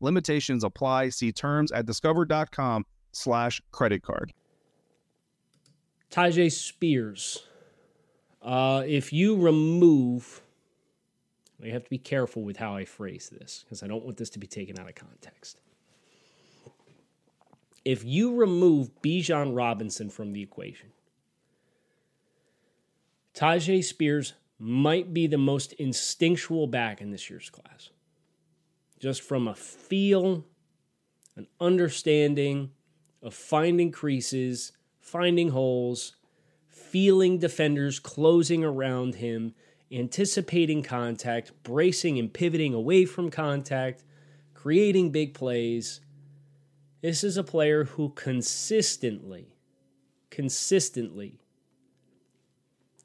Limitations 0.00 0.64
apply. 0.64 1.10
See 1.10 1.32
terms 1.32 1.72
at 1.72 1.86
discover.com 1.86 2.86
slash 3.12 3.60
credit 3.72 4.02
card. 4.02 4.32
Tyjae 6.10 6.50
Spears. 6.50 7.44
Uh, 8.40 8.82
if 8.86 9.12
you 9.12 9.36
remove, 9.36 10.42
I 11.62 11.68
have 11.68 11.84
to 11.84 11.90
be 11.90 11.98
careful 11.98 12.42
with 12.42 12.56
how 12.56 12.76
I 12.76 12.84
phrase 12.84 13.30
this 13.30 13.64
because 13.64 13.82
I 13.82 13.88
don't 13.88 14.04
want 14.04 14.16
this 14.16 14.30
to 14.30 14.38
be 14.38 14.46
taken 14.46 14.78
out 14.78 14.88
of 14.88 14.94
context. 14.94 15.60
If 17.84 18.04
you 18.04 18.36
remove 18.36 18.90
Bijan 19.02 19.56
Robinson 19.56 20.10
from 20.10 20.32
the 20.32 20.42
equation, 20.42 20.90
Tyjae 23.34 23.84
Spears 23.84 24.34
might 24.58 25.14
be 25.14 25.26
the 25.26 25.38
most 25.38 25.72
instinctual 25.74 26.66
back 26.66 27.00
in 27.00 27.10
this 27.10 27.30
year's 27.30 27.50
class. 27.50 27.90
Just 28.98 29.22
from 29.22 29.46
a 29.46 29.54
feel, 29.54 30.44
an 31.36 31.46
understanding 31.60 32.70
of 33.22 33.34
finding 33.34 33.92
creases, 33.92 34.72
finding 35.00 35.50
holes, 35.50 36.16
feeling 36.66 37.38
defenders 37.38 37.98
closing 37.98 38.64
around 38.64 39.16
him, 39.16 39.54
anticipating 39.92 40.82
contact, 40.82 41.52
bracing 41.62 42.18
and 42.18 42.32
pivoting 42.32 42.74
away 42.74 43.04
from 43.04 43.30
contact, 43.30 44.04
creating 44.54 45.10
big 45.10 45.34
plays. 45.34 46.00
This 47.00 47.22
is 47.22 47.36
a 47.36 47.44
player 47.44 47.84
who 47.84 48.10
consistently, 48.10 49.54
consistently 50.30 51.38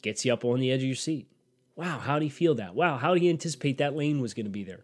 gets 0.02 0.26
you 0.26 0.34
up 0.34 0.44
on 0.44 0.60
the 0.60 0.72
edge 0.72 0.82
of 0.82 0.88
your 0.88 0.96
seat. 0.96 1.28
Wow, 1.76 2.00
how 2.00 2.20
do 2.20 2.26
you 2.26 2.32
feel 2.32 2.56
that? 2.56 2.76
Wow, 2.76 2.98
how 2.98 3.16
do 3.16 3.22
you 3.22 3.30
anticipate 3.30 3.78
that 3.78 3.96
lane 3.96 4.20
was 4.20 4.34
going 4.34 4.46
to 4.46 4.52
be 4.52 4.64
there? 4.64 4.84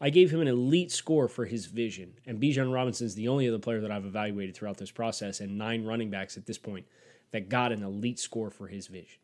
I 0.00 0.10
gave 0.10 0.30
him 0.30 0.40
an 0.40 0.48
elite 0.48 0.92
score 0.92 1.26
for 1.28 1.44
his 1.44 1.66
vision, 1.66 2.14
and 2.24 2.40
Bijan 2.40 2.72
Robinson 2.72 3.06
is 3.06 3.16
the 3.16 3.28
only 3.28 3.48
other 3.48 3.58
player 3.58 3.80
that 3.80 3.90
I've 3.90 4.04
evaluated 4.04 4.54
throughout 4.54 4.78
this 4.78 4.92
process, 4.92 5.40
and 5.40 5.58
nine 5.58 5.84
running 5.84 6.10
backs 6.10 6.36
at 6.36 6.46
this 6.46 6.58
point 6.58 6.86
that 7.32 7.48
got 7.48 7.72
an 7.72 7.82
elite 7.82 8.18
score 8.18 8.50
for 8.50 8.68
his 8.68 8.86
vision. 8.86 9.18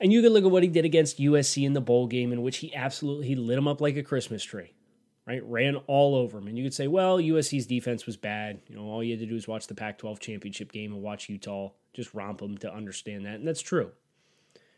And 0.00 0.12
you 0.12 0.22
can 0.22 0.32
look 0.32 0.44
at 0.44 0.50
what 0.50 0.62
he 0.62 0.68
did 0.68 0.84
against 0.84 1.18
USC 1.18 1.64
in 1.64 1.72
the 1.72 1.80
bowl 1.80 2.06
game, 2.06 2.32
in 2.32 2.42
which 2.42 2.58
he 2.58 2.74
absolutely 2.74 3.34
lit 3.34 3.58
him 3.58 3.68
up 3.68 3.80
like 3.80 3.96
a 3.96 4.02
Christmas 4.02 4.42
tree, 4.42 4.72
right? 5.26 5.42
Ran 5.44 5.76
all 5.86 6.14
over 6.14 6.38
him. 6.38 6.46
And 6.46 6.58
you 6.58 6.64
could 6.64 6.74
say, 6.74 6.88
well, 6.88 7.18
USC's 7.18 7.66
defense 7.66 8.06
was 8.06 8.16
bad. 8.16 8.60
You 8.68 8.76
know, 8.76 8.82
all 8.82 9.02
you 9.02 9.12
had 9.12 9.20
to 9.20 9.26
do 9.26 9.34
was 9.34 9.48
watch 9.48 9.66
the 9.66 9.74
Pac 9.74 9.98
12 9.98 10.20
championship 10.20 10.72
game 10.72 10.92
and 10.92 11.02
watch 11.02 11.28
Utah 11.28 11.70
just 11.92 12.12
romp 12.12 12.40
them 12.40 12.58
to 12.58 12.72
understand 12.72 13.24
that. 13.24 13.36
And 13.36 13.46
that's 13.46 13.62
true. 13.62 13.92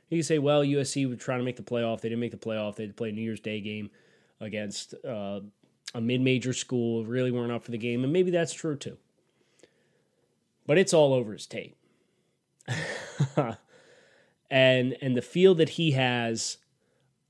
You 0.08 0.22
say, 0.22 0.38
well, 0.38 0.62
USC 0.62 1.08
was 1.08 1.18
trying 1.18 1.40
to 1.40 1.44
make 1.44 1.56
the 1.56 1.62
playoff. 1.62 2.00
They 2.00 2.08
didn't 2.08 2.20
make 2.20 2.30
the 2.30 2.36
playoff. 2.36 2.76
They 2.76 2.84
had 2.84 2.90
to 2.90 2.96
play 2.96 3.08
a 3.08 3.12
New 3.12 3.22
Year's 3.22 3.40
Day 3.40 3.60
game 3.60 3.90
against 4.40 4.94
uh, 5.04 5.40
a 5.94 6.00
mid 6.00 6.20
major 6.20 6.52
school, 6.52 7.04
really 7.04 7.30
weren't 7.30 7.52
up 7.52 7.64
for 7.64 7.72
the 7.72 7.78
game. 7.78 8.04
And 8.04 8.12
maybe 8.12 8.30
that's 8.30 8.52
true 8.52 8.76
too. 8.76 8.98
But 10.66 10.78
it's 10.78 10.94
all 10.94 11.12
over 11.12 11.32
his 11.32 11.46
tape. 11.46 11.76
and 14.50 14.96
and 15.00 15.16
the 15.16 15.22
feel 15.22 15.54
that 15.56 15.70
he 15.70 15.92
has 15.92 16.58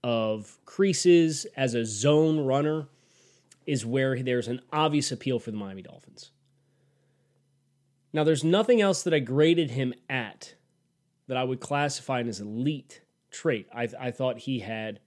of 0.02 0.58
creases 0.64 1.46
as 1.56 1.74
a 1.74 1.84
zone 1.84 2.40
runner 2.40 2.88
is 3.66 3.84
where 3.84 4.22
there's 4.22 4.48
an 4.48 4.60
obvious 4.72 5.10
appeal 5.10 5.38
for 5.38 5.50
the 5.50 5.56
Miami 5.56 5.82
Dolphins. 5.82 6.30
Now, 8.12 8.24
there's 8.24 8.44
nothing 8.44 8.80
else 8.80 9.02
that 9.02 9.12
I 9.12 9.18
graded 9.18 9.72
him 9.72 9.92
at 10.08 10.54
that 11.28 11.36
I 11.36 11.44
would 11.44 11.60
classify 11.60 12.20
as 12.20 12.40
elite 12.40 13.02
trait. 13.30 13.68
I, 13.74 13.88
I 13.98 14.10
thought 14.10 14.38
he 14.40 14.60
had 14.60 15.00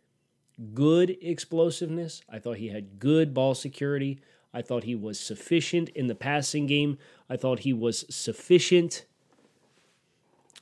good 0.74 1.18
explosiveness. 1.22 2.22
I 2.30 2.40
thought 2.40 2.58
he 2.58 2.70
had 2.70 3.00
good 3.00 3.34
ball 3.34 3.56
security. 3.56 4.20
I 4.54 4.62
thought 4.62 4.84
he 4.84 4.96
was 4.96 5.20
sufficient 5.20 5.90
in 5.90 6.08
the 6.08 6.16
passing 6.16 6.66
game. 6.66 6.98
I 7.30 7.38
thought 7.38 7.60
he 7.60 7.74
was 7.74 8.06
sufficient 8.14 9.06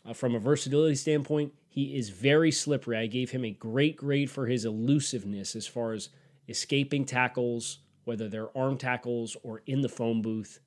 uh, 0.05 0.13
from 0.13 0.35
a 0.35 0.39
versatility 0.39 0.95
standpoint. 0.95 1.53
He 1.69 1.95
is 1.95 2.09
very 2.09 2.51
slippery. 2.51 2.97
I 2.97 3.07
gave 3.07 3.31
him 3.31 3.45
a 3.45 3.51
great 3.51 3.97
grade 3.97 4.29
for 4.29 4.47
his 4.47 4.65
elusiveness 4.65 5.55
as 5.55 5.67
far 5.67 5.93
as 5.93 6.09
escaping 6.47 7.05
tackles, 7.05 7.79
whether 8.03 8.27
they're 8.27 8.55
arm 8.57 8.77
tackles 8.77 9.37
or 9.43 9.61
in 9.65 9.81
the 9.81 9.89
phone 9.89 10.21
booth. 10.21 10.59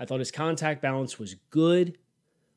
I 0.00 0.04
thought 0.04 0.20
his 0.20 0.30
contact 0.30 0.80
balance 0.80 1.18
was 1.18 1.34
good. 1.50 1.98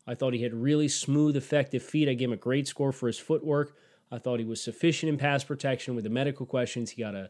I 0.08 0.16
thought 0.16 0.34
he 0.34 0.44
had 0.44 0.54
really 0.54 0.88
smooth, 0.88 1.36
effective 1.36 1.84
feet. 1.84 2.10
I 2.10 2.14
gave 2.14 2.30
him 2.30 2.34
a 2.34 2.38
great 2.38 2.68
score 2.68 2.92
for 2.92 3.08
his 3.08 3.20
footwork. 3.20 3.76
I 4.12 4.18
thought 4.18 4.40
he 4.40 4.46
was 4.46 4.62
sufficient 4.62 5.10
in 5.10 5.18
pass 5.18 5.44
protection 5.44 5.96
with 5.96 6.04
the 6.04 6.10
medical 6.10 6.46
questions. 6.46 6.92
He 6.92 7.02
got 7.02 7.16
a 7.16 7.30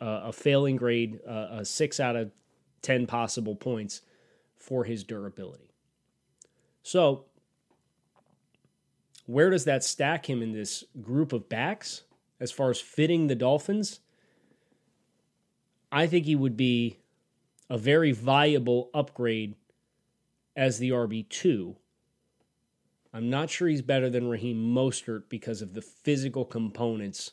a 0.00 0.32
failing 0.32 0.76
grade, 0.76 1.20
uh, 1.28 1.48
a 1.50 1.64
six 1.64 1.98
out 1.98 2.16
of 2.16 2.30
ten 2.82 3.06
possible 3.06 3.56
points 3.56 4.02
for 4.56 4.84
his 4.84 5.04
durability. 5.04 5.70
So, 6.82 7.24
where 9.26 9.50
does 9.50 9.64
that 9.64 9.82
stack 9.82 10.28
him 10.28 10.42
in 10.42 10.52
this 10.52 10.84
group 11.00 11.32
of 11.32 11.48
backs 11.48 12.02
as 12.38 12.52
far 12.52 12.70
as 12.70 12.80
fitting 12.80 13.26
the 13.26 13.34
Dolphins? 13.34 14.00
I 15.90 16.06
think 16.06 16.26
he 16.26 16.36
would 16.36 16.56
be 16.56 16.98
a 17.68 17.78
very 17.78 18.12
viable 18.12 18.90
upgrade 18.94 19.56
as 20.56 20.78
the 20.78 20.90
RB2. 20.90 21.76
I'm 23.12 23.30
not 23.30 23.50
sure 23.50 23.68
he's 23.68 23.82
better 23.82 24.10
than 24.10 24.28
Raheem 24.28 24.74
Mostert 24.74 25.24
because 25.28 25.62
of 25.62 25.74
the 25.74 25.82
physical 25.82 26.44
components 26.44 27.32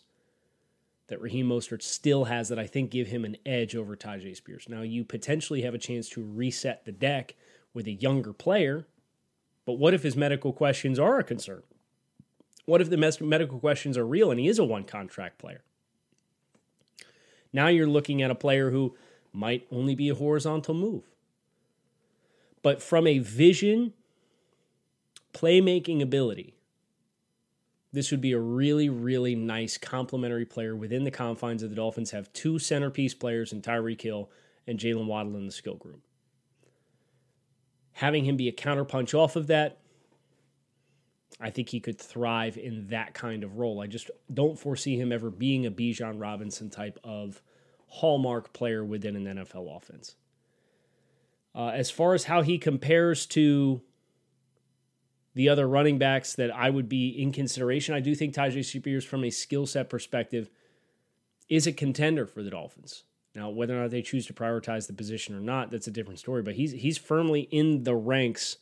that 1.07 1.21
Raheem 1.21 1.49
Mostert 1.49 1.81
still 1.81 2.25
has 2.25 2.49
that 2.49 2.59
I 2.59 2.67
think 2.67 2.89
give 2.89 3.07
him 3.07 3.25
an 3.25 3.37
edge 3.45 3.75
over 3.75 3.95
Tyjae 3.95 4.35
Spears. 4.35 4.67
Now, 4.69 4.81
you 4.81 5.03
potentially 5.03 5.61
have 5.63 5.73
a 5.73 5.79
chance 5.79 6.09
to 6.09 6.23
reset 6.23 6.85
the 6.85 6.91
deck 6.91 7.35
with 7.73 7.87
a 7.87 7.91
younger 7.91 8.33
player, 8.33 8.87
but 9.65 9.73
what 9.73 9.93
if 9.93 10.03
his 10.03 10.15
medical 10.15 10.53
questions 10.53 10.99
are 10.99 11.19
a 11.19 11.23
concern? 11.23 11.63
What 12.65 12.79
if 12.79 12.89
the 12.89 12.97
medical 13.21 13.59
questions 13.59 13.97
are 13.97 14.07
real 14.07 14.31
and 14.31 14.39
he 14.39 14.47
is 14.47 14.59
a 14.59 14.63
one 14.63 14.85
contract 14.85 15.37
player? 15.37 15.63
Now 17.51 17.67
you're 17.67 17.87
looking 17.87 18.21
at 18.21 18.31
a 18.31 18.35
player 18.35 18.71
who 18.71 18.95
might 19.33 19.67
only 19.71 19.95
be 19.95 20.09
a 20.09 20.15
horizontal 20.15 20.73
move. 20.73 21.03
But 22.63 22.81
from 22.81 23.05
a 23.05 23.19
vision, 23.19 23.93
playmaking 25.33 26.01
ability, 26.01 26.55
this 27.91 28.09
would 28.09 28.21
be 28.21 28.31
a 28.31 28.39
really, 28.39 28.89
really 28.89 29.35
nice 29.35 29.77
complementary 29.77 30.45
player 30.45 30.75
within 30.75 31.03
the 31.03 31.11
confines 31.11 31.61
of 31.61 31.69
the 31.69 31.75
Dolphins. 31.75 32.11
Have 32.11 32.33
two 32.33 32.57
centerpiece 32.57 33.13
players 33.13 33.53
in 33.53 33.61
Tyreek 33.61 34.01
Hill 34.01 34.31
and 34.65 34.79
Jaylen 34.79 35.05
Waddle 35.05 35.35
in 35.35 35.45
the 35.45 35.51
skill 35.51 35.75
group. 35.75 36.01
Having 37.91 38.25
him 38.25 38.37
be 38.37 38.47
a 38.47 38.53
counterpunch 38.53 39.13
off 39.13 39.35
of 39.35 39.45
that, 39.47 39.77
I 41.39 41.49
think 41.49 41.69
he 41.69 41.79
could 41.79 41.99
thrive 41.99 42.57
in 42.57 42.87
that 42.87 43.13
kind 43.13 43.43
of 43.43 43.57
role. 43.57 43.81
I 43.81 43.87
just 43.87 44.09
don't 44.33 44.57
foresee 44.57 44.97
him 44.97 45.11
ever 45.11 45.29
being 45.29 45.65
a 45.65 45.71
Bijan 45.71 46.19
Robinson 46.19 46.69
type 46.69 46.97
of 47.03 47.41
hallmark 47.87 48.53
player 48.53 48.83
within 48.83 49.15
an 49.15 49.37
NFL 49.37 49.77
offense. 49.77 50.15
Uh, 51.55 51.67
as 51.67 51.91
far 51.91 52.13
as 52.13 52.25
how 52.25 52.41
he 52.41 52.57
compares 52.57 53.25
to 53.27 53.81
the 55.35 55.49
other 55.49 55.67
running 55.67 55.97
backs 55.97 56.33
that 56.35 56.51
I 56.51 56.69
would 56.69 56.89
be 56.89 57.09
in 57.09 57.31
consideration, 57.31 57.93
I 57.93 57.99
do 57.99 58.15
think 58.15 58.33
Tyjae 58.33 58.63
Spears, 58.63 59.05
from 59.05 59.23
a 59.23 59.29
skill 59.29 59.65
set 59.65 59.89
perspective, 59.89 60.49
is 61.49 61.67
a 61.67 61.71
contender 61.71 62.25
for 62.25 62.41
the 62.41 62.49
Dolphins. 62.49 63.03
Now, 63.35 63.49
whether 63.49 63.77
or 63.77 63.81
not 63.81 63.91
they 63.91 64.01
choose 64.01 64.27
to 64.27 64.33
prioritize 64.33 64.87
the 64.87 64.93
position 64.93 65.35
or 65.35 65.39
not, 65.39 65.71
that's 65.71 65.87
a 65.87 65.91
different 65.91 66.19
story. 66.19 66.43
But 66.43 66.55
he's 66.55 66.71
he's 66.71 66.97
firmly 66.97 67.41
in 67.41 67.83
the 67.83 67.95
ranks 67.95 68.57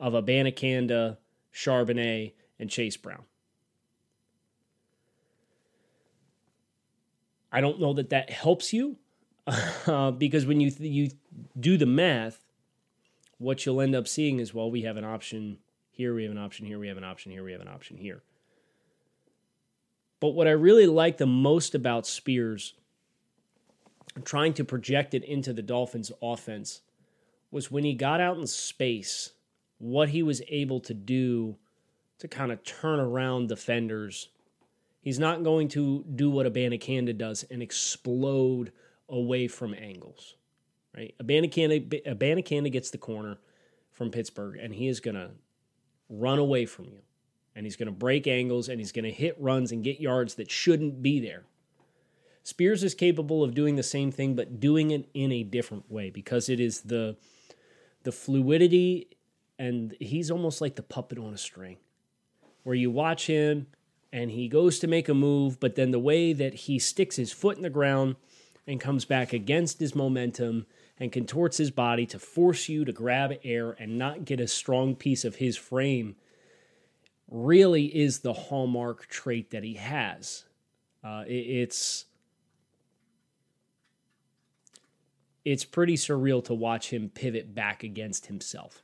of 0.00 0.12
Abanikanda, 0.12 1.18
Charbonnet, 1.54 2.32
and 2.58 2.68
Chase 2.68 2.96
Brown. 2.96 3.22
I 7.50 7.60
don't 7.60 7.80
know 7.80 7.94
that 7.94 8.10
that 8.10 8.30
helps 8.30 8.72
you 8.72 8.98
uh, 9.86 10.10
because 10.10 10.46
when 10.46 10.60
you 10.60 10.72
you 10.78 11.10
do 11.58 11.76
the 11.76 11.86
math, 11.86 12.44
what 13.38 13.64
you'll 13.64 13.80
end 13.80 13.94
up 13.94 14.08
seeing 14.08 14.38
is 14.38 14.52
well, 14.54 14.70
we 14.70 14.82
have 14.82 14.96
an 14.96 15.04
option 15.04 15.58
here, 15.90 16.14
we 16.14 16.24
have 16.24 16.32
an 16.32 16.38
option 16.38 16.66
here, 16.66 16.78
we 16.78 16.88
have 16.88 16.96
an 16.96 17.04
option 17.04 17.32
here, 17.32 17.42
we 17.42 17.52
have 17.52 17.60
an 17.60 17.68
option 17.68 17.96
here. 17.96 18.22
But 20.20 20.30
what 20.30 20.48
I 20.48 20.52
really 20.52 20.86
like 20.86 21.18
the 21.18 21.26
most 21.26 21.74
about 21.74 22.06
Spears, 22.06 22.74
trying 24.24 24.54
to 24.54 24.64
project 24.64 25.14
it 25.14 25.24
into 25.24 25.52
the 25.52 25.62
Dolphins' 25.62 26.10
offense, 26.20 26.80
was 27.50 27.70
when 27.70 27.84
he 27.84 27.94
got 27.94 28.20
out 28.20 28.36
in 28.36 28.46
space, 28.46 29.30
what 29.78 30.08
he 30.08 30.22
was 30.22 30.42
able 30.48 30.80
to 30.80 30.94
do 30.94 31.56
to 32.18 32.26
kind 32.26 32.50
of 32.50 32.64
turn 32.64 32.98
around 32.98 33.48
defenders 33.48 34.28
He's 35.00 35.18
not 35.18 35.42
going 35.42 35.68
to 35.68 36.04
do 36.14 36.30
what 36.30 36.44
a 36.44 36.50
Abanikanda 36.50 37.16
does 37.16 37.42
and 37.44 37.62
explode 37.62 38.72
away 39.08 39.48
from 39.48 39.74
angles. 39.74 40.34
Right? 40.96 41.14
Abanikanda 41.20 42.72
gets 42.72 42.90
the 42.90 42.98
corner 42.98 43.38
from 43.92 44.10
Pittsburgh, 44.10 44.58
and 44.60 44.74
he 44.74 44.88
is 44.88 45.00
going 45.00 45.14
to 45.14 45.30
run 46.08 46.38
away 46.38 46.66
from 46.66 46.86
you. 46.86 47.00
And 47.54 47.66
he's 47.66 47.76
going 47.76 47.86
to 47.86 47.92
break 47.92 48.26
angles 48.26 48.68
and 48.68 48.78
he's 48.78 48.92
going 48.92 49.04
to 49.04 49.10
hit 49.10 49.34
runs 49.40 49.72
and 49.72 49.82
get 49.82 50.00
yards 50.00 50.36
that 50.36 50.48
shouldn't 50.48 51.02
be 51.02 51.18
there. 51.18 51.44
Spears 52.44 52.84
is 52.84 52.94
capable 52.94 53.42
of 53.42 53.52
doing 53.52 53.74
the 53.74 53.82
same 53.82 54.12
thing, 54.12 54.36
but 54.36 54.60
doing 54.60 54.92
it 54.92 55.08
in 55.12 55.32
a 55.32 55.42
different 55.42 55.90
way 55.90 56.08
because 56.08 56.48
it 56.48 56.60
is 56.60 56.82
the 56.82 57.16
the 58.04 58.12
fluidity 58.12 59.08
and 59.58 59.96
he's 59.98 60.30
almost 60.30 60.60
like 60.60 60.76
the 60.76 60.82
puppet 60.82 61.18
on 61.18 61.34
a 61.34 61.38
string 61.38 61.78
where 62.62 62.76
you 62.76 62.90
watch 62.90 63.26
him 63.26 63.66
and 64.12 64.30
he 64.30 64.48
goes 64.48 64.78
to 64.78 64.86
make 64.86 65.08
a 65.08 65.14
move, 65.14 65.58
but 65.58 65.74
then 65.74 65.90
the 65.90 65.98
way 65.98 66.32
that 66.32 66.54
he 66.54 66.78
sticks 66.78 67.16
his 67.16 67.32
foot 67.32 67.56
in 67.56 67.62
the 67.62 67.70
ground 67.70 68.16
and 68.68 68.78
comes 68.78 69.06
back 69.06 69.32
against 69.32 69.80
his 69.80 69.94
momentum 69.94 70.66
and 71.00 71.10
contorts 71.10 71.56
his 71.56 71.70
body 71.70 72.04
to 72.06 72.18
force 72.18 72.68
you 72.68 72.84
to 72.84 72.92
grab 72.92 73.32
air 73.42 73.74
and 73.78 73.98
not 73.98 74.26
get 74.26 74.38
a 74.38 74.46
strong 74.46 74.94
piece 74.94 75.24
of 75.24 75.36
his 75.36 75.56
frame 75.56 76.14
really 77.30 77.86
is 77.86 78.20
the 78.20 78.32
hallmark 78.32 79.06
trait 79.08 79.50
that 79.50 79.64
he 79.64 79.74
has. 79.74 80.44
Uh, 81.02 81.24
it, 81.26 81.32
it's 81.32 82.04
it's 85.44 85.64
pretty 85.64 85.94
surreal 85.94 86.44
to 86.44 86.52
watch 86.52 86.90
him 86.90 87.08
pivot 87.08 87.54
back 87.54 87.82
against 87.82 88.26
himself. 88.26 88.82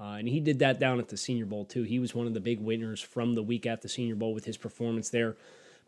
Uh, 0.00 0.12
and 0.12 0.28
he 0.28 0.40
did 0.40 0.60
that 0.60 0.80
down 0.80 0.98
at 0.98 1.08
the 1.08 1.16
Senior 1.16 1.44
Bowl, 1.44 1.66
too. 1.66 1.82
He 1.82 1.98
was 1.98 2.14
one 2.14 2.26
of 2.26 2.32
the 2.32 2.40
big 2.40 2.60
winners 2.60 3.00
from 3.00 3.34
the 3.34 3.42
week 3.42 3.66
at 3.66 3.82
the 3.82 3.88
Senior 3.88 4.14
Bowl 4.14 4.32
with 4.32 4.44
his 4.46 4.56
performance 4.56 5.10
there. 5.10 5.36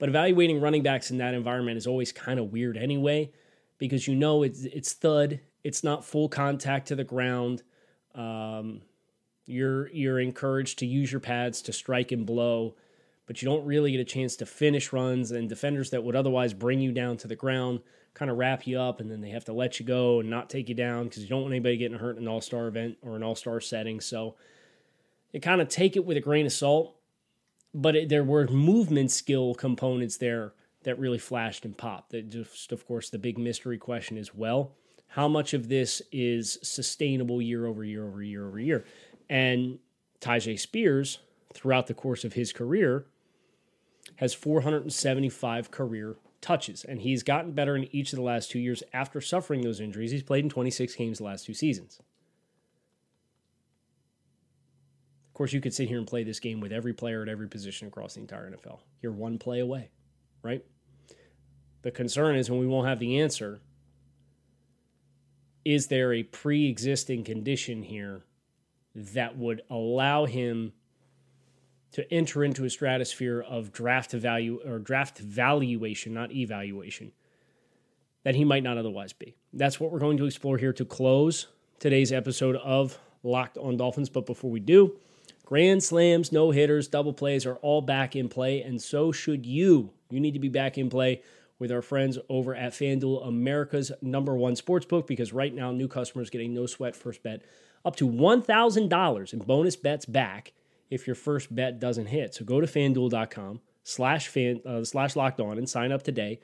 But 0.01 0.09
evaluating 0.09 0.61
running 0.61 0.83
backs 0.83 1.13
in 1.13 1.19
that 1.19 1.35
environment 1.35 1.77
is 1.77 1.87
always 1.87 2.11
kind 2.11 2.41
of 2.41 2.51
weird 2.51 2.77
anyway, 2.77 3.31
because 3.79 4.09
you 4.09 4.17
know 4.17 4.43
it's, 4.43 4.65
it's 4.65 4.93
thud, 4.93 5.39
it's 5.63 5.85
not 5.85 6.05
full 6.05 6.29
contact 6.29 6.89
to 6.89 6.97
the 6.97 7.05
ground. 7.05 7.63
Um, 8.17 8.81
you're, 9.47 9.89
you're 9.91 10.19
encouraged 10.19 10.81
to 10.81 10.87
use 10.87 11.13
your 11.13 11.21
pads 11.21 11.63
to 11.63 11.73
strike 11.73 12.11
and 12.11 12.27
blow, 12.27 12.75
but 13.27 13.41
you 13.41 13.47
don't 13.47 13.65
really 13.65 13.93
get 13.93 14.01
a 14.01 14.05
chance 14.05 14.35
to 14.37 14.47
finish 14.47 14.93
runs, 14.93 15.31
and 15.31 15.49
defenders 15.49 15.91
that 15.91 16.03
would 16.03 16.17
otherwise 16.17 16.53
bring 16.53 16.81
you 16.81 16.91
down 16.91 17.17
to 17.19 17.29
the 17.29 17.37
ground 17.37 17.81
kind 18.15 18.31
of 18.31 18.37
wrap 18.37 18.67
you 18.67 18.79
up 18.79 19.01
and 19.01 19.11
then 19.11 19.21
they 19.21 19.31
have 19.31 19.45
to 19.45 19.53
let 19.53 19.79
you 19.79 19.87
go 19.87 20.21
and 20.21 20.29
not 20.29 20.51
take 20.51 20.69
you 20.69 20.75
down 20.75 21.05
because 21.05 21.23
you 21.23 21.29
don't 21.29 21.43
want 21.43 21.53
anybody 21.53 21.77
getting 21.77 21.99
hurt 21.99 22.17
in 22.17 22.25
an 22.25 22.29
all 22.29 22.41
star 22.41 22.67
event 22.67 22.99
or 23.03 23.17
an 23.17 23.23
all 23.23 23.35
star 23.35 23.61
setting. 23.61 24.01
So 24.01 24.35
you 25.33 25.41
kind 25.41 25.61
of 25.61 25.69
take 25.69 25.97
it 25.97 26.05
with 26.05 26.17
a 26.17 26.21
grain 26.21 26.47
of 26.47 26.53
salt. 26.53 26.97
But 27.73 27.97
it, 27.97 28.09
there 28.09 28.25
were 28.25 28.47
movement 28.49 29.11
skill 29.11 29.55
components 29.55 30.17
there 30.17 30.53
that 30.83 30.99
really 30.99 31.19
flashed 31.19 31.65
and 31.65 31.77
popped. 31.77 32.11
That 32.11 32.31
just, 32.31 32.73
of 32.73 32.87
course, 32.87 33.11
the 33.11 33.19
big 33.19 33.39
mystery 33.39 33.79
question 33.79 34.17
is 34.17 34.35
well, 34.35 34.73
how 35.09 35.29
much 35.29 35.55
of 35.55 35.69
this 35.69 36.03
is 36.13 36.59
sustainable 36.63 37.43
year 37.43 37.67
over 37.67 37.85
year 37.85 38.07
over 38.07 38.23
year 38.23 38.47
over 38.47 38.61
year? 38.61 38.85
And 39.29 39.79
Tyjae 40.21 40.59
Spears, 40.59 41.19
throughout 41.53 41.87
the 41.87 41.95
course 41.95 42.25
of 42.25 42.35
his 42.35 42.53
career, 42.53 43.07
has 44.17 44.35
475 44.35 45.71
career 45.71 46.17
touches, 46.41 46.85
and 46.85 47.01
he's 47.01 47.23
gotten 47.23 47.53
better 47.53 47.77
in 47.77 47.95
each 47.95 48.13
of 48.13 48.17
the 48.17 48.23
last 48.23 48.51
two 48.51 48.59
years 48.59 48.83
after 48.93 49.21
suffering 49.21 49.63
those 49.63 49.81
injuries. 49.81 50.11
He's 50.11 50.23
played 50.23 50.45
in 50.45 50.51
26 50.51 50.95
games 50.95 51.19
the 51.19 51.25
last 51.25 51.47
two 51.47 51.55
seasons. 51.55 52.01
Of 55.29 55.30
course, 55.41 55.55
you 55.55 55.61
could 55.63 55.73
sit 55.73 55.89
here 55.89 55.97
and 55.97 56.07
play 56.07 56.23
this 56.23 56.39
game 56.39 56.61
with 56.61 56.71
every 56.71 56.93
player 56.93 57.23
at 57.23 57.29
every 57.31 57.49
position 57.49 57.89
across 57.89 58.13
the 58.13 58.21
entire 58.21 58.51
NFL. 58.51 58.81
You're 59.01 59.13
one 59.13 59.39
play 59.39 59.61
away, 59.61 59.89
right? 60.43 60.63
The 61.81 61.91
concern 61.91 62.37
is 62.37 62.51
when 62.51 62.61
we 62.61 62.67
won't 62.67 62.87
have 62.87 62.99
the 62.99 63.21
answer 63.21 63.63
is 65.65 65.87
there 65.87 66.13
a 66.13 66.25
pre 66.25 66.69
existing 66.69 67.25
condition 67.25 67.83
here 67.83 68.27
that 68.95 69.39
would 69.39 69.63
allow 69.71 70.27
him 70.27 70.75
to 71.93 72.13
enter 72.13 72.45
into 72.45 72.67
a 72.67 72.71
stratosphere 72.71 73.41
of 73.41 73.73
draft 73.73 74.13
value 74.13 74.61
or 74.67 74.79
draft 74.79 75.21
valuation, 75.21 76.13
not 76.13 76.33
evaluation, 76.33 77.13
that 78.25 78.35
he 78.35 78.45
might 78.45 78.63
not 78.63 78.77
otherwise 78.77 79.15
be. 79.15 79.35
That's 79.55 79.81
what 79.81 79.91
we're 79.91 80.01
going 80.01 80.19
to 80.19 80.27
explore 80.27 80.59
here 80.59 80.75
to 80.75 80.85
close 80.85 81.47
today's 81.79 82.13
episode 82.13 82.57
of 82.57 82.99
Locked 83.23 83.57
on 83.57 83.79
Dolphins. 83.79 84.11
But 84.11 84.27
before 84.27 84.51
we 84.51 84.61
do, 84.61 84.99
grand 85.51 85.83
slams, 85.83 86.31
no 86.31 86.53
hitters, 86.53 86.87
double 86.87 87.13
plays 87.13 87.45
are 87.45 87.57
all 87.57 87.83
back 87.83 88.15
in 88.15 88.29
play, 88.29 88.63
and 88.63 88.81
so 88.81 89.11
should 89.11 89.45
you. 89.45 89.91
You 90.09 90.21
need 90.21 90.35
to 90.35 90.39
be 90.39 90.49
back 90.49 90.79
in 90.79 90.89
play 90.89 91.23
with 91.59 91.73
our 91.73 91.83
friends 91.83 92.19
over 92.29 92.55
at 92.55 92.73
FanDuel, 92.73 93.27
America's 93.27 93.91
number 94.01 94.37
one 94.37 94.55
sportsbook, 94.55 95.09
because 95.09 95.33
right 95.33 95.53
now 95.53 95.73
new 95.73 95.89
customers 95.89 96.31
get 96.31 96.41
a 96.41 96.47
no 96.47 96.67
sweat 96.67 96.95
first 96.95 97.25
bet 97.25 97.43
up 97.85 97.97
to 97.97 98.09
$1,000 98.09 99.33
in 99.33 99.39
bonus 99.41 99.75
bets 99.75 100.07
back 100.07 100.53
if 100.89 101.09
your 101.09 101.17
first 101.17 101.53
bet 101.53 101.81
doesn't 101.81 102.07
hit. 102.07 102.33
So 102.33 102.45
go 102.45 102.61
to 102.61 102.67
fanduel.com 102.69 103.61
slash 103.83 104.29
fan 104.29 104.61
uh, 104.65 104.85
slash 104.85 105.17
locked 105.17 105.41
on 105.41 105.59
and 105.59 105.69
sign 105.69 105.91
up 105.91 106.05
today. 106.05 106.39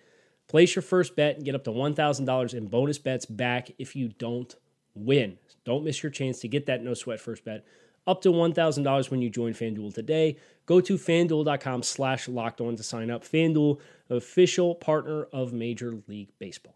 Place 0.48 0.74
your 0.74 0.82
first 0.82 1.14
bet 1.14 1.36
and 1.36 1.44
get 1.44 1.54
up 1.54 1.62
to 1.64 1.70
$1,000 1.70 2.54
in 2.54 2.66
bonus 2.66 2.98
bets 2.98 3.26
back 3.26 3.70
if 3.78 3.94
you 3.94 4.08
don't 4.08 4.52
win. 4.96 5.38
Don't 5.64 5.84
miss 5.84 6.02
your 6.02 6.10
chance 6.10 6.40
to 6.40 6.48
get 6.48 6.66
that 6.66 6.82
no 6.82 6.94
sweat 6.94 7.20
first 7.20 7.44
bet 7.44 7.64
up 8.06 8.22
to 8.22 8.30
$1,000 8.30 9.10
when 9.10 9.22
you 9.22 9.30
join 9.30 9.52
FanDuel 9.52 9.92
today. 9.92 10.36
Go 10.66 10.80
to 10.80 10.94
fanduel.com 10.96 11.82
slash 11.82 12.28
locked 12.28 12.60
on 12.60 12.76
to 12.76 12.82
sign 12.82 13.10
up. 13.10 13.24
FanDuel, 13.24 13.80
official 14.10 14.74
partner 14.74 15.24
of 15.32 15.52
Major 15.52 15.98
League 16.08 16.30
Baseball. 16.38 16.75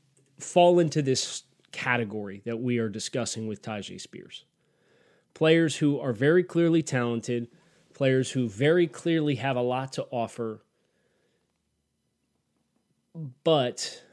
fall 0.41 0.79
into 0.79 1.01
this 1.01 1.43
category 1.71 2.41
that 2.45 2.59
we 2.59 2.77
are 2.77 2.89
discussing 2.89 3.47
with 3.47 3.61
Tyjae 3.61 3.99
Spears. 3.99 4.45
Players 5.33 5.77
who 5.77 5.99
are 5.99 6.13
very 6.13 6.43
clearly 6.43 6.83
talented, 6.83 7.47
players 7.93 8.31
who 8.31 8.49
very 8.49 8.87
clearly 8.87 9.35
have 9.35 9.55
a 9.55 9.61
lot 9.61 9.93
to 9.93 10.05
offer, 10.11 10.63
but 13.43 14.03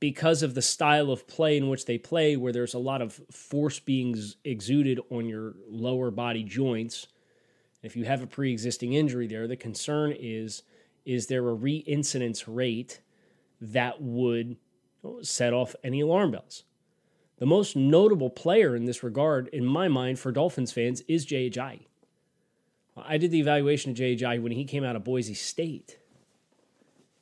because 0.00 0.42
of 0.42 0.54
the 0.54 0.62
style 0.62 1.10
of 1.10 1.26
play 1.26 1.56
in 1.56 1.68
which 1.68 1.86
they 1.86 1.98
play, 1.98 2.36
where 2.36 2.52
there's 2.52 2.74
a 2.74 2.78
lot 2.78 3.02
of 3.02 3.20
force 3.30 3.80
being 3.80 4.16
exuded 4.44 5.00
on 5.10 5.28
your 5.28 5.54
lower 5.68 6.10
body 6.10 6.44
joints, 6.44 7.08
if 7.82 7.96
you 7.96 8.04
have 8.04 8.22
a 8.22 8.26
pre 8.26 8.52
existing 8.52 8.92
injury 8.92 9.26
there, 9.26 9.48
the 9.48 9.56
concern 9.56 10.14
is 10.18 10.62
is 11.04 11.26
there 11.26 11.48
a 11.48 11.56
reincidence 11.56 12.44
rate 12.46 13.00
that 13.60 14.00
would 14.00 14.56
set 15.22 15.52
off 15.52 15.74
any 15.82 16.00
alarm 16.00 16.32
bells? 16.32 16.64
The 17.38 17.46
most 17.46 17.76
notable 17.76 18.30
player 18.30 18.74
in 18.74 18.84
this 18.84 19.02
regard, 19.02 19.48
in 19.48 19.64
my 19.64 19.86
mind, 19.86 20.18
for 20.18 20.32
Dolphins 20.32 20.72
fans 20.72 21.02
is 21.02 21.24
Jay 21.24 21.48
Ajayi. 21.48 21.86
I 22.96 23.16
did 23.16 23.30
the 23.30 23.38
evaluation 23.38 23.92
of 23.92 23.96
Jay 23.96 24.16
Ajayi 24.16 24.42
when 24.42 24.52
he 24.52 24.64
came 24.64 24.82
out 24.82 24.96
of 24.96 25.04
Boise 25.04 25.34
State, 25.34 25.98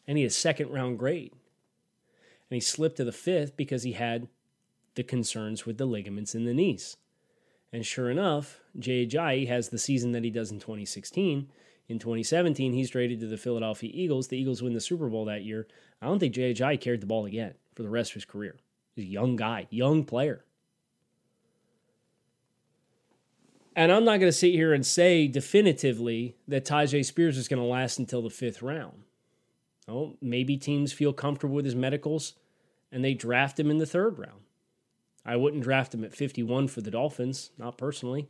and 0.06 0.16
he 0.16 0.24
had 0.24 0.30
a 0.30 0.34
second 0.34 0.70
round 0.70 0.98
grade. 0.98 1.32
And 2.48 2.56
he 2.56 2.60
slipped 2.60 2.96
to 2.96 3.04
the 3.04 3.12
fifth 3.12 3.56
because 3.56 3.82
he 3.82 3.92
had 3.92 4.28
the 4.94 5.02
concerns 5.02 5.66
with 5.66 5.76
the 5.76 5.84
ligaments 5.84 6.34
in 6.34 6.44
the 6.44 6.54
knees. 6.54 6.96
And 7.72 7.84
sure 7.84 8.10
enough, 8.10 8.60
Jay 8.78 9.04
Ajayi 9.04 9.48
has 9.48 9.68
the 9.68 9.78
season 9.78 10.12
that 10.12 10.24
he 10.24 10.30
does 10.30 10.50
in 10.50 10.60
2016. 10.60 11.50
In 11.88 11.98
2017, 11.98 12.72
he's 12.72 12.90
traded 12.90 13.20
to 13.20 13.26
the 13.26 13.36
Philadelphia 13.36 13.90
Eagles. 13.92 14.28
The 14.28 14.38
Eagles 14.38 14.62
win 14.62 14.72
the 14.72 14.80
Super 14.80 15.08
Bowl 15.08 15.26
that 15.26 15.44
year. 15.44 15.66
I 16.00 16.06
don't 16.06 16.20
think 16.20 16.34
Jay 16.34 16.54
Ajayi 16.54 16.80
carried 16.80 17.02
the 17.02 17.06
ball 17.06 17.26
again 17.26 17.54
for 17.76 17.82
the 17.82 17.88
rest 17.88 18.10
of 18.10 18.14
his 18.14 18.24
career. 18.24 18.56
He's 18.96 19.04
a 19.04 19.08
young 19.08 19.36
guy, 19.36 19.68
young 19.70 20.02
player. 20.02 20.44
And 23.76 23.92
I'm 23.92 24.04
not 24.04 24.18
going 24.18 24.32
to 24.32 24.32
sit 24.32 24.52
here 24.52 24.72
and 24.72 24.84
say 24.84 25.28
definitively 25.28 26.34
that 26.48 26.64
Tyjae 26.64 27.04
Spears 27.04 27.36
is 27.36 27.46
going 27.46 27.60
to 27.60 27.68
last 27.68 27.98
until 27.98 28.22
the 28.22 28.30
fifth 28.30 28.62
round. 28.62 29.02
Oh, 29.86 30.16
maybe 30.22 30.56
teams 30.56 30.94
feel 30.94 31.12
comfortable 31.12 31.54
with 31.54 31.66
his 31.66 31.74
medicals. 31.74 32.32
and 32.90 33.04
they 33.04 33.14
draft 33.14 33.60
him 33.60 33.70
in 33.70 33.78
the 33.78 33.86
third 33.86 34.18
round. 34.18 34.40
I 35.24 35.36
wouldn't 35.36 35.64
draft 35.64 35.92
him 35.92 36.04
at 36.04 36.14
51 36.14 36.68
for 36.68 36.80
the 36.80 36.90
Dolphins, 36.90 37.50
not 37.58 37.76
personally. 37.76 38.28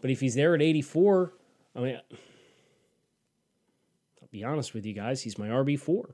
But 0.00 0.10
if 0.10 0.20
he's 0.20 0.34
there 0.34 0.54
at 0.54 0.62
84, 0.62 1.32
I 1.74 1.80
mean, 1.80 2.00
I'll 4.20 4.28
be 4.30 4.44
honest 4.44 4.74
with 4.74 4.84
you 4.84 4.92
guys, 4.92 5.22
he's 5.22 5.38
my 5.38 5.48
RB4. 5.48 6.12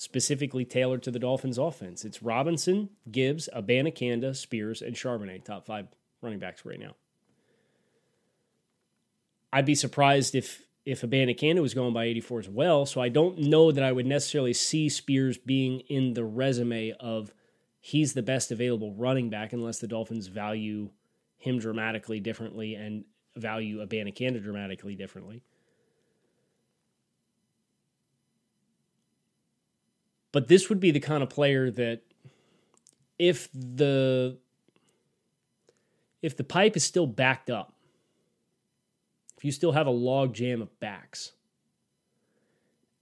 Specifically 0.00 0.64
tailored 0.64 1.02
to 1.02 1.10
the 1.10 1.18
Dolphins 1.18 1.58
offense. 1.58 2.06
It's 2.06 2.22
Robinson, 2.22 2.88
Gibbs, 3.10 3.50
Abanikanda, 3.54 4.34
Spears, 4.34 4.80
and 4.80 4.96
Charbonnet, 4.96 5.44
top 5.44 5.66
five 5.66 5.88
running 6.22 6.38
backs 6.38 6.64
right 6.64 6.80
now. 6.80 6.94
I'd 9.52 9.66
be 9.66 9.74
surprised 9.74 10.34
if 10.34 10.62
if 10.86 11.02
Abanikanda 11.02 11.60
was 11.60 11.74
going 11.74 11.92
by 11.92 12.04
84 12.06 12.38
as 12.38 12.48
well. 12.48 12.86
So 12.86 13.02
I 13.02 13.10
don't 13.10 13.40
know 13.40 13.70
that 13.72 13.84
I 13.84 13.92
would 13.92 14.06
necessarily 14.06 14.54
see 14.54 14.88
Spears 14.88 15.36
being 15.36 15.80
in 15.80 16.14
the 16.14 16.24
resume 16.24 16.92
of 16.98 17.34
he's 17.78 18.14
the 18.14 18.22
best 18.22 18.50
available 18.50 18.94
running 18.94 19.28
back 19.28 19.52
unless 19.52 19.80
the 19.80 19.86
Dolphins 19.86 20.28
value 20.28 20.88
him 21.36 21.58
dramatically 21.58 22.20
differently 22.20 22.74
and 22.74 23.04
value 23.36 23.86
Abanikanda 23.86 24.42
dramatically 24.42 24.94
differently. 24.94 25.42
But 30.32 30.48
this 30.48 30.68
would 30.68 30.80
be 30.80 30.90
the 30.90 31.00
kind 31.00 31.22
of 31.22 31.28
player 31.28 31.70
that 31.72 32.02
if 33.18 33.48
the 33.52 34.38
if 36.22 36.36
the 36.36 36.44
pipe 36.44 36.76
is 36.76 36.84
still 36.84 37.06
backed 37.06 37.50
up, 37.50 37.74
if 39.38 39.44
you 39.44 39.52
still 39.52 39.72
have 39.72 39.86
a 39.86 39.90
log 39.90 40.34
jam 40.34 40.60
of 40.60 40.78
backs, 40.80 41.32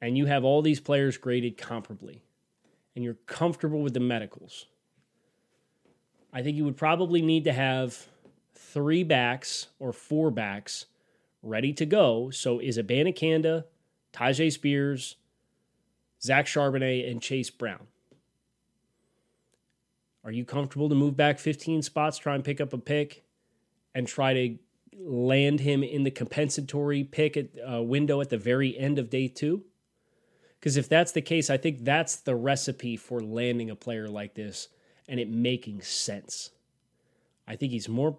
and 0.00 0.16
you 0.16 0.26
have 0.26 0.44
all 0.44 0.62
these 0.62 0.80
players 0.80 1.16
graded 1.16 1.58
comparably, 1.58 2.20
and 2.94 3.04
you're 3.04 3.18
comfortable 3.26 3.82
with 3.82 3.94
the 3.94 4.00
medicals, 4.00 4.66
I 6.32 6.42
think 6.42 6.56
you 6.56 6.64
would 6.64 6.76
probably 6.76 7.22
need 7.22 7.44
to 7.44 7.52
have 7.52 8.06
three 8.54 9.02
backs 9.02 9.68
or 9.78 9.92
four 9.92 10.30
backs 10.30 10.86
ready 11.42 11.72
to 11.74 11.86
go. 11.86 12.30
So 12.30 12.58
is 12.58 12.78
Abanikanda, 12.78 13.64
Tyjae 14.12 14.52
Spears, 14.52 15.16
Zach 16.22 16.46
Charbonnet, 16.46 17.10
and 17.10 17.22
Chase 17.22 17.50
Brown. 17.50 17.86
Are 20.24 20.32
you 20.32 20.44
comfortable 20.44 20.88
to 20.88 20.94
move 20.94 21.16
back 21.16 21.38
15 21.38 21.82
spots, 21.82 22.18
try 22.18 22.34
and 22.34 22.44
pick 22.44 22.60
up 22.60 22.72
a 22.72 22.78
pick, 22.78 23.24
and 23.94 24.06
try 24.06 24.34
to 24.34 24.58
land 24.98 25.60
him 25.60 25.82
in 25.82 26.02
the 26.02 26.10
compensatory 26.10 27.04
pick 27.04 27.36
at, 27.36 27.46
uh, 27.66 27.82
window 27.82 28.20
at 28.20 28.28
the 28.28 28.36
very 28.36 28.76
end 28.76 28.98
of 28.98 29.10
day 29.10 29.28
two? 29.28 29.64
Because 30.58 30.76
if 30.76 30.88
that's 30.88 31.12
the 31.12 31.22
case, 31.22 31.50
I 31.50 31.56
think 31.56 31.84
that's 31.84 32.16
the 32.16 32.34
recipe 32.34 32.96
for 32.96 33.20
landing 33.20 33.70
a 33.70 33.76
player 33.76 34.08
like 34.08 34.34
this 34.34 34.68
and 35.08 35.20
it 35.20 35.30
making 35.30 35.82
sense. 35.82 36.50
I 37.46 37.56
think 37.56 37.72
he's 37.72 37.88
more. 37.88 38.18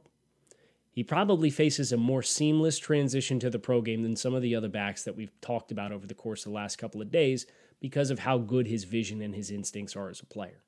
He 0.91 1.03
probably 1.03 1.49
faces 1.49 1.91
a 1.91 1.97
more 1.97 2.23
seamless 2.23 2.79
transition 2.79 3.39
to 3.41 3.49
the 3.49 3.59
pro 3.59 3.81
game 3.81 4.03
than 4.03 4.15
some 4.15 4.33
of 4.33 4.41
the 4.41 4.55
other 4.55 4.69
backs 4.69 5.03
that 5.03 5.15
we've 5.15 5.39
talked 5.41 5.71
about 5.71 5.91
over 5.91 6.07
the 6.07 6.15
course 6.15 6.45
of 6.45 6.51
the 6.51 6.55
last 6.55 6.77
couple 6.77 7.01
of 7.01 7.11
days 7.11 7.45
because 7.79 8.09
of 8.11 8.19
how 8.19 8.37
good 8.37 8.67
his 8.67 8.83
vision 8.83 9.21
and 9.21 9.35
his 9.35 9.51
instincts 9.51 9.95
are 9.95 10.09
as 10.09 10.19
a 10.19 10.25
player. 10.25 10.61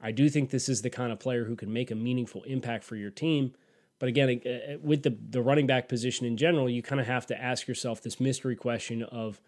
I 0.00 0.10
do 0.10 0.28
think 0.28 0.50
this 0.50 0.68
is 0.68 0.82
the 0.82 0.90
kind 0.90 1.12
of 1.12 1.18
player 1.18 1.44
who 1.44 1.56
can 1.56 1.72
make 1.72 1.90
a 1.90 1.94
meaningful 1.94 2.42
impact 2.42 2.84
for 2.84 2.96
your 2.96 3.10
team. 3.10 3.54
But 3.98 4.08
again, 4.08 4.40
uh, 4.44 4.78
with 4.82 5.02
the, 5.02 5.16
the 5.30 5.40
running 5.40 5.66
back 5.66 5.88
position 5.88 6.26
in 6.26 6.36
general, 6.36 6.68
you 6.68 6.82
kind 6.82 7.00
of 7.00 7.06
have 7.06 7.26
to 7.28 7.40
ask 7.40 7.66
yourself 7.66 8.02
this 8.02 8.20
mystery 8.20 8.56
question 8.56 9.02
of 9.04 9.40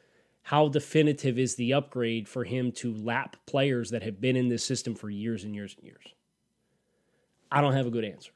how 0.44 0.68
definitive 0.68 1.38
is 1.38 1.56
the 1.56 1.74
upgrade 1.74 2.28
for 2.28 2.44
him 2.44 2.70
to 2.70 2.94
lap 2.94 3.36
players 3.46 3.90
that 3.90 4.02
have 4.02 4.20
been 4.20 4.36
in 4.36 4.48
this 4.48 4.64
system 4.64 4.94
for 4.94 5.10
years 5.10 5.44
and 5.44 5.54
years 5.54 5.74
and 5.76 5.84
years? 5.84 6.14
I 7.50 7.60
don't 7.60 7.74
have 7.74 7.86
a 7.86 7.90
good 7.90 8.04
answer. 8.04 8.32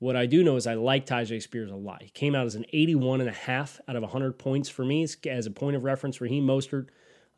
What 0.00 0.16
I 0.16 0.24
do 0.24 0.42
know 0.42 0.56
is 0.56 0.66
I 0.66 0.74
like 0.74 1.04
Tyjae 1.04 1.42
Spears 1.42 1.70
a 1.70 1.76
lot. 1.76 2.02
He 2.02 2.08
came 2.08 2.34
out 2.34 2.46
as 2.46 2.54
an 2.54 2.64
81 2.72 3.20
and 3.20 3.28
a 3.28 3.34
half 3.34 3.80
out 3.86 3.96
of 3.96 4.02
100 4.02 4.38
points 4.38 4.70
for 4.70 4.82
me 4.82 5.06
as 5.28 5.46
a 5.46 5.50
point 5.50 5.76
of 5.76 5.84
reference. 5.84 6.22
Raheem 6.22 6.46
Mostert, 6.46 6.88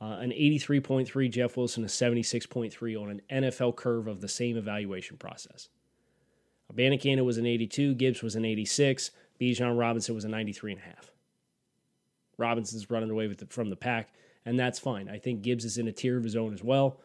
uh, 0.01 0.19
an 0.21 0.31
83.3, 0.31 1.29
Jeff 1.29 1.57
Wilson, 1.57 1.83
a 1.83 1.89
76.3 1.89 3.03
on 3.03 3.11
an 3.11 3.21
NFL 3.31 3.75
curve 3.75 4.07
of 4.07 4.21
the 4.21 4.29
same 4.29 4.57
evaluation 4.57 5.17
process. 5.17 5.71
Abanikanda 6.73 7.25
was 7.25 7.37
an 7.37 7.47
82, 7.47 7.95
Gibbs 7.95 8.23
was 8.23 8.37
an 8.37 8.45
86, 8.45 9.11
Bijan 9.41 9.77
Robinson 9.77 10.15
was 10.15 10.25
a 10.25 10.29
93 10.29 10.73
and 10.73 10.81
a 10.81 10.85
half. 10.85 11.11
Robinson's 12.39 12.89
running 12.91 13.11
away 13.11 13.27
the, 13.27 13.47
from 13.47 13.71
the 13.71 13.77
pack, 13.77 14.15
and 14.47 14.59
that's 14.59 14.79
fine. 14.79 15.09
I 15.09 15.19
think 15.19 15.43
Gibbs 15.43 15.65
is 15.65 15.79
in 15.79 15.89
a 15.89 15.93
tier 15.93 16.17
of 16.17 16.25
his 16.25 16.37
own 16.37 16.55
as 16.55 16.63
well. 16.63 17.01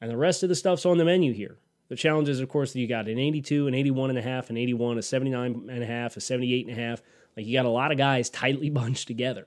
And 0.00 0.10
the 0.10 0.16
rest 0.16 0.42
of 0.42 0.48
the 0.48 0.54
stuff's 0.54 0.86
on 0.86 0.96
the 0.96 1.04
menu 1.04 1.32
here. 1.32 1.58
The 1.88 1.96
challenges, 1.96 2.40
of 2.40 2.48
course, 2.48 2.72
that 2.72 2.80
you 2.80 2.86
got 2.86 3.08
an 3.08 3.18
82, 3.18 3.66
an 3.66 3.74
81 3.74 4.10
and 4.10 4.18
a 4.18 4.22
half, 4.22 4.50
an 4.50 4.56
81, 4.56 4.98
a 4.98 5.02
79 5.02 5.68
and 5.70 5.82
a 5.82 5.86
half, 5.86 6.16
a 6.16 6.20
78 6.20 6.66
and 6.66 6.78
a 6.78 6.80
half. 6.80 7.02
Like 7.36 7.46
you 7.46 7.52
got 7.52 7.66
a 7.66 7.70
lot 7.70 7.92
of 7.92 7.98
guys 7.98 8.30
tightly 8.30 8.70
bunched 8.70 9.06
together. 9.06 9.46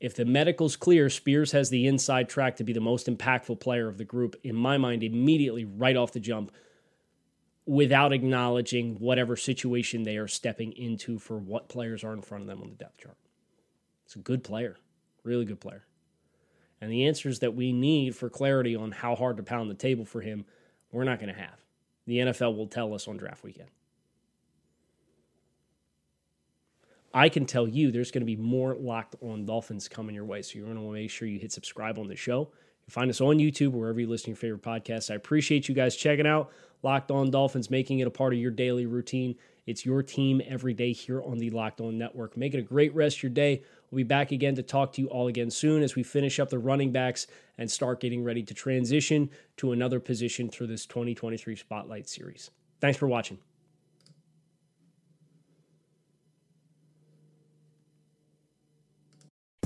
If 0.00 0.14
the 0.14 0.24
medical's 0.24 0.76
clear, 0.76 1.10
Spears 1.10 1.52
has 1.52 1.68
the 1.68 1.86
inside 1.86 2.28
track 2.30 2.56
to 2.56 2.64
be 2.64 2.72
the 2.72 2.80
most 2.80 3.06
impactful 3.06 3.60
player 3.60 3.86
of 3.86 3.98
the 3.98 4.04
group, 4.04 4.34
in 4.42 4.56
my 4.56 4.78
mind, 4.78 5.02
immediately 5.02 5.66
right 5.66 5.96
off 5.96 6.12
the 6.12 6.20
jump, 6.20 6.52
without 7.66 8.12
acknowledging 8.12 8.96
whatever 8.96 9.36
situation 9.36 10.02
they 10.02 10.16
are 10.16 10.26
stepping 10.26 10.72
into 10.72 11.18
for 11.18 11.36
what 11.36 11.68
players 11.68 12.02
are 12.02 12.14
in 12.14 12.22
front 12.22 12.42
of 12.42 12.48
them 12.48 12.62
on 12.62 12.70
the 12.70 12.76
depth 12.76 12.98
chart. 12.98 13.18
It's 14.06 14.16
a 14.16 14.20
good 14.20 14.42
player, 14.42 14.78
really 15.22 15.44
good 15.44 15.60
player. 15.60 15.84
And 16.80 16.90
the 16.90 17.06
answers 17.06 17.40
that 17.40 17.54
we 17.54 17.72
need 17.72 18.16
for 18.16 18.30
clarity 18.30 18.74
on 18.74 18.90
how 18.90 19.14
hard 19.14 19.36
to 19.36 19.42
pound 19.42 19.70
the 19.70 19.74
table 19.74 20.04
for 20.04 20.20
him, 20.20 20.44
we're 20.92 21.04
not 21.04 21.20
going 21.20 21.32
to 21.32 21.38
have. 21.38 21.64
The 22.06 22.18
NFL 22.18 22.56
will 22.56 22.66
tell 22.66 22.94
us 22.94 23.06
on 23.06 23.16
draft 23.16 23.44
weekend. 23.44 23.68
I 27.12 27.28
can 27.28 27.44
tell 27.44 27.66
you 27.66 27.90
there's 27.90 28.10
going 28.10 28.22
to 28.22 28.26
be 28.26 28.36
more 28.36 28.74
locked 28.74 29.16
on 29.20 29.44
Dolphins 29.44 29.88
coming 29.88 30.14
your 30.14 30.24
way. 30.24 30.42
So 30.42 30.58
you're 30.58 30.66
going 30.66 30.76
to 30.76 30.82
want 30.82 30.96
to 30.96 31.02
make 31.02 31.10
sure 31.10 31.26
you 31.26 31.38
hit 31.38 31.52
subscribe 31.52 31.98
on 31.98 32.06
the 32.06 32.16
show. 32.16 32.50
You 32.86 32.92
find 32.92 33.10
us 33.10 33.20
on 33.20 33.38
YouTube, 33.38 33.72
wherever 33.72 34.00
you 34.00 34.06
listen 34.06 34.24
to 34.26 34.30
your 34.30 34.36
favorite 34.36 34.62
podcasts. 34.62 35.10
I 35.10 35.16
appreciate 35.16 35.68
you 35.68 35.74
guys 35.74 35.96
checking 35.96 36.26
out 36.26 36.50
Locked 36.82 37.10
On 37.10 37.30
Dolphins, 37.30 37.68
making 37.68 37.98
it 37.98 38.06
a 38.06 38.10
part 38.10 38.32
of 38.32 38.38
your 38.38 38.52
daily 38.52 38.86
routine. 38.86 39.34
It's 39.66 39.84
your 39.84 40.02
team 40.02 40.40
every 40.46 40.72
day 40.72 40.92
here 40.92 41.22
on 41.22 41.38
the 41.38 41.50
Locked 41.50 41.80
On 41.80 41.98
Network. 41.98 42.36
Make 42.36 42.54
it 42.54 42.58
a 42.58 42.62
great 42.62 42.94
rest 42.94 43.18
of 43.18 43.22
your 43.24 43.30
day. 43.30 43.62
We'll 43.90 43.98
be 43.98 44.04
back 44.04 44.30
again 44.30 44.54
to 44.54 44.62
talk 44.62 44.92
to 44.94 45.00
you 45.00 45.08
all 45.08 45.26
again 45.26 45.50
soon 45.50 45.82
as 45.82 45.96
we 45.96 46.02
finish 46.02 46.38
up 46.38 46.48
the 46.48 46.58
running 46.58 46.92
backs 46.92 47.26
and 47.58 47.70
start 47.70 48.00
getting 48.00 48.22
ready 48.22 48.42
to 48.44 48.54
transition 48.54 49.30
to 49.56 49.72
another 49.72 49.98
position 49.98 50.48
through 50.48 50.68
this 50.68 50.86
2023 50.86 51.56
Spotlight 51.56 52.08
Series. 52.08 52.50
Thanks 52.80 52.98
for 52.98 53.08
watching. 53.08 53.38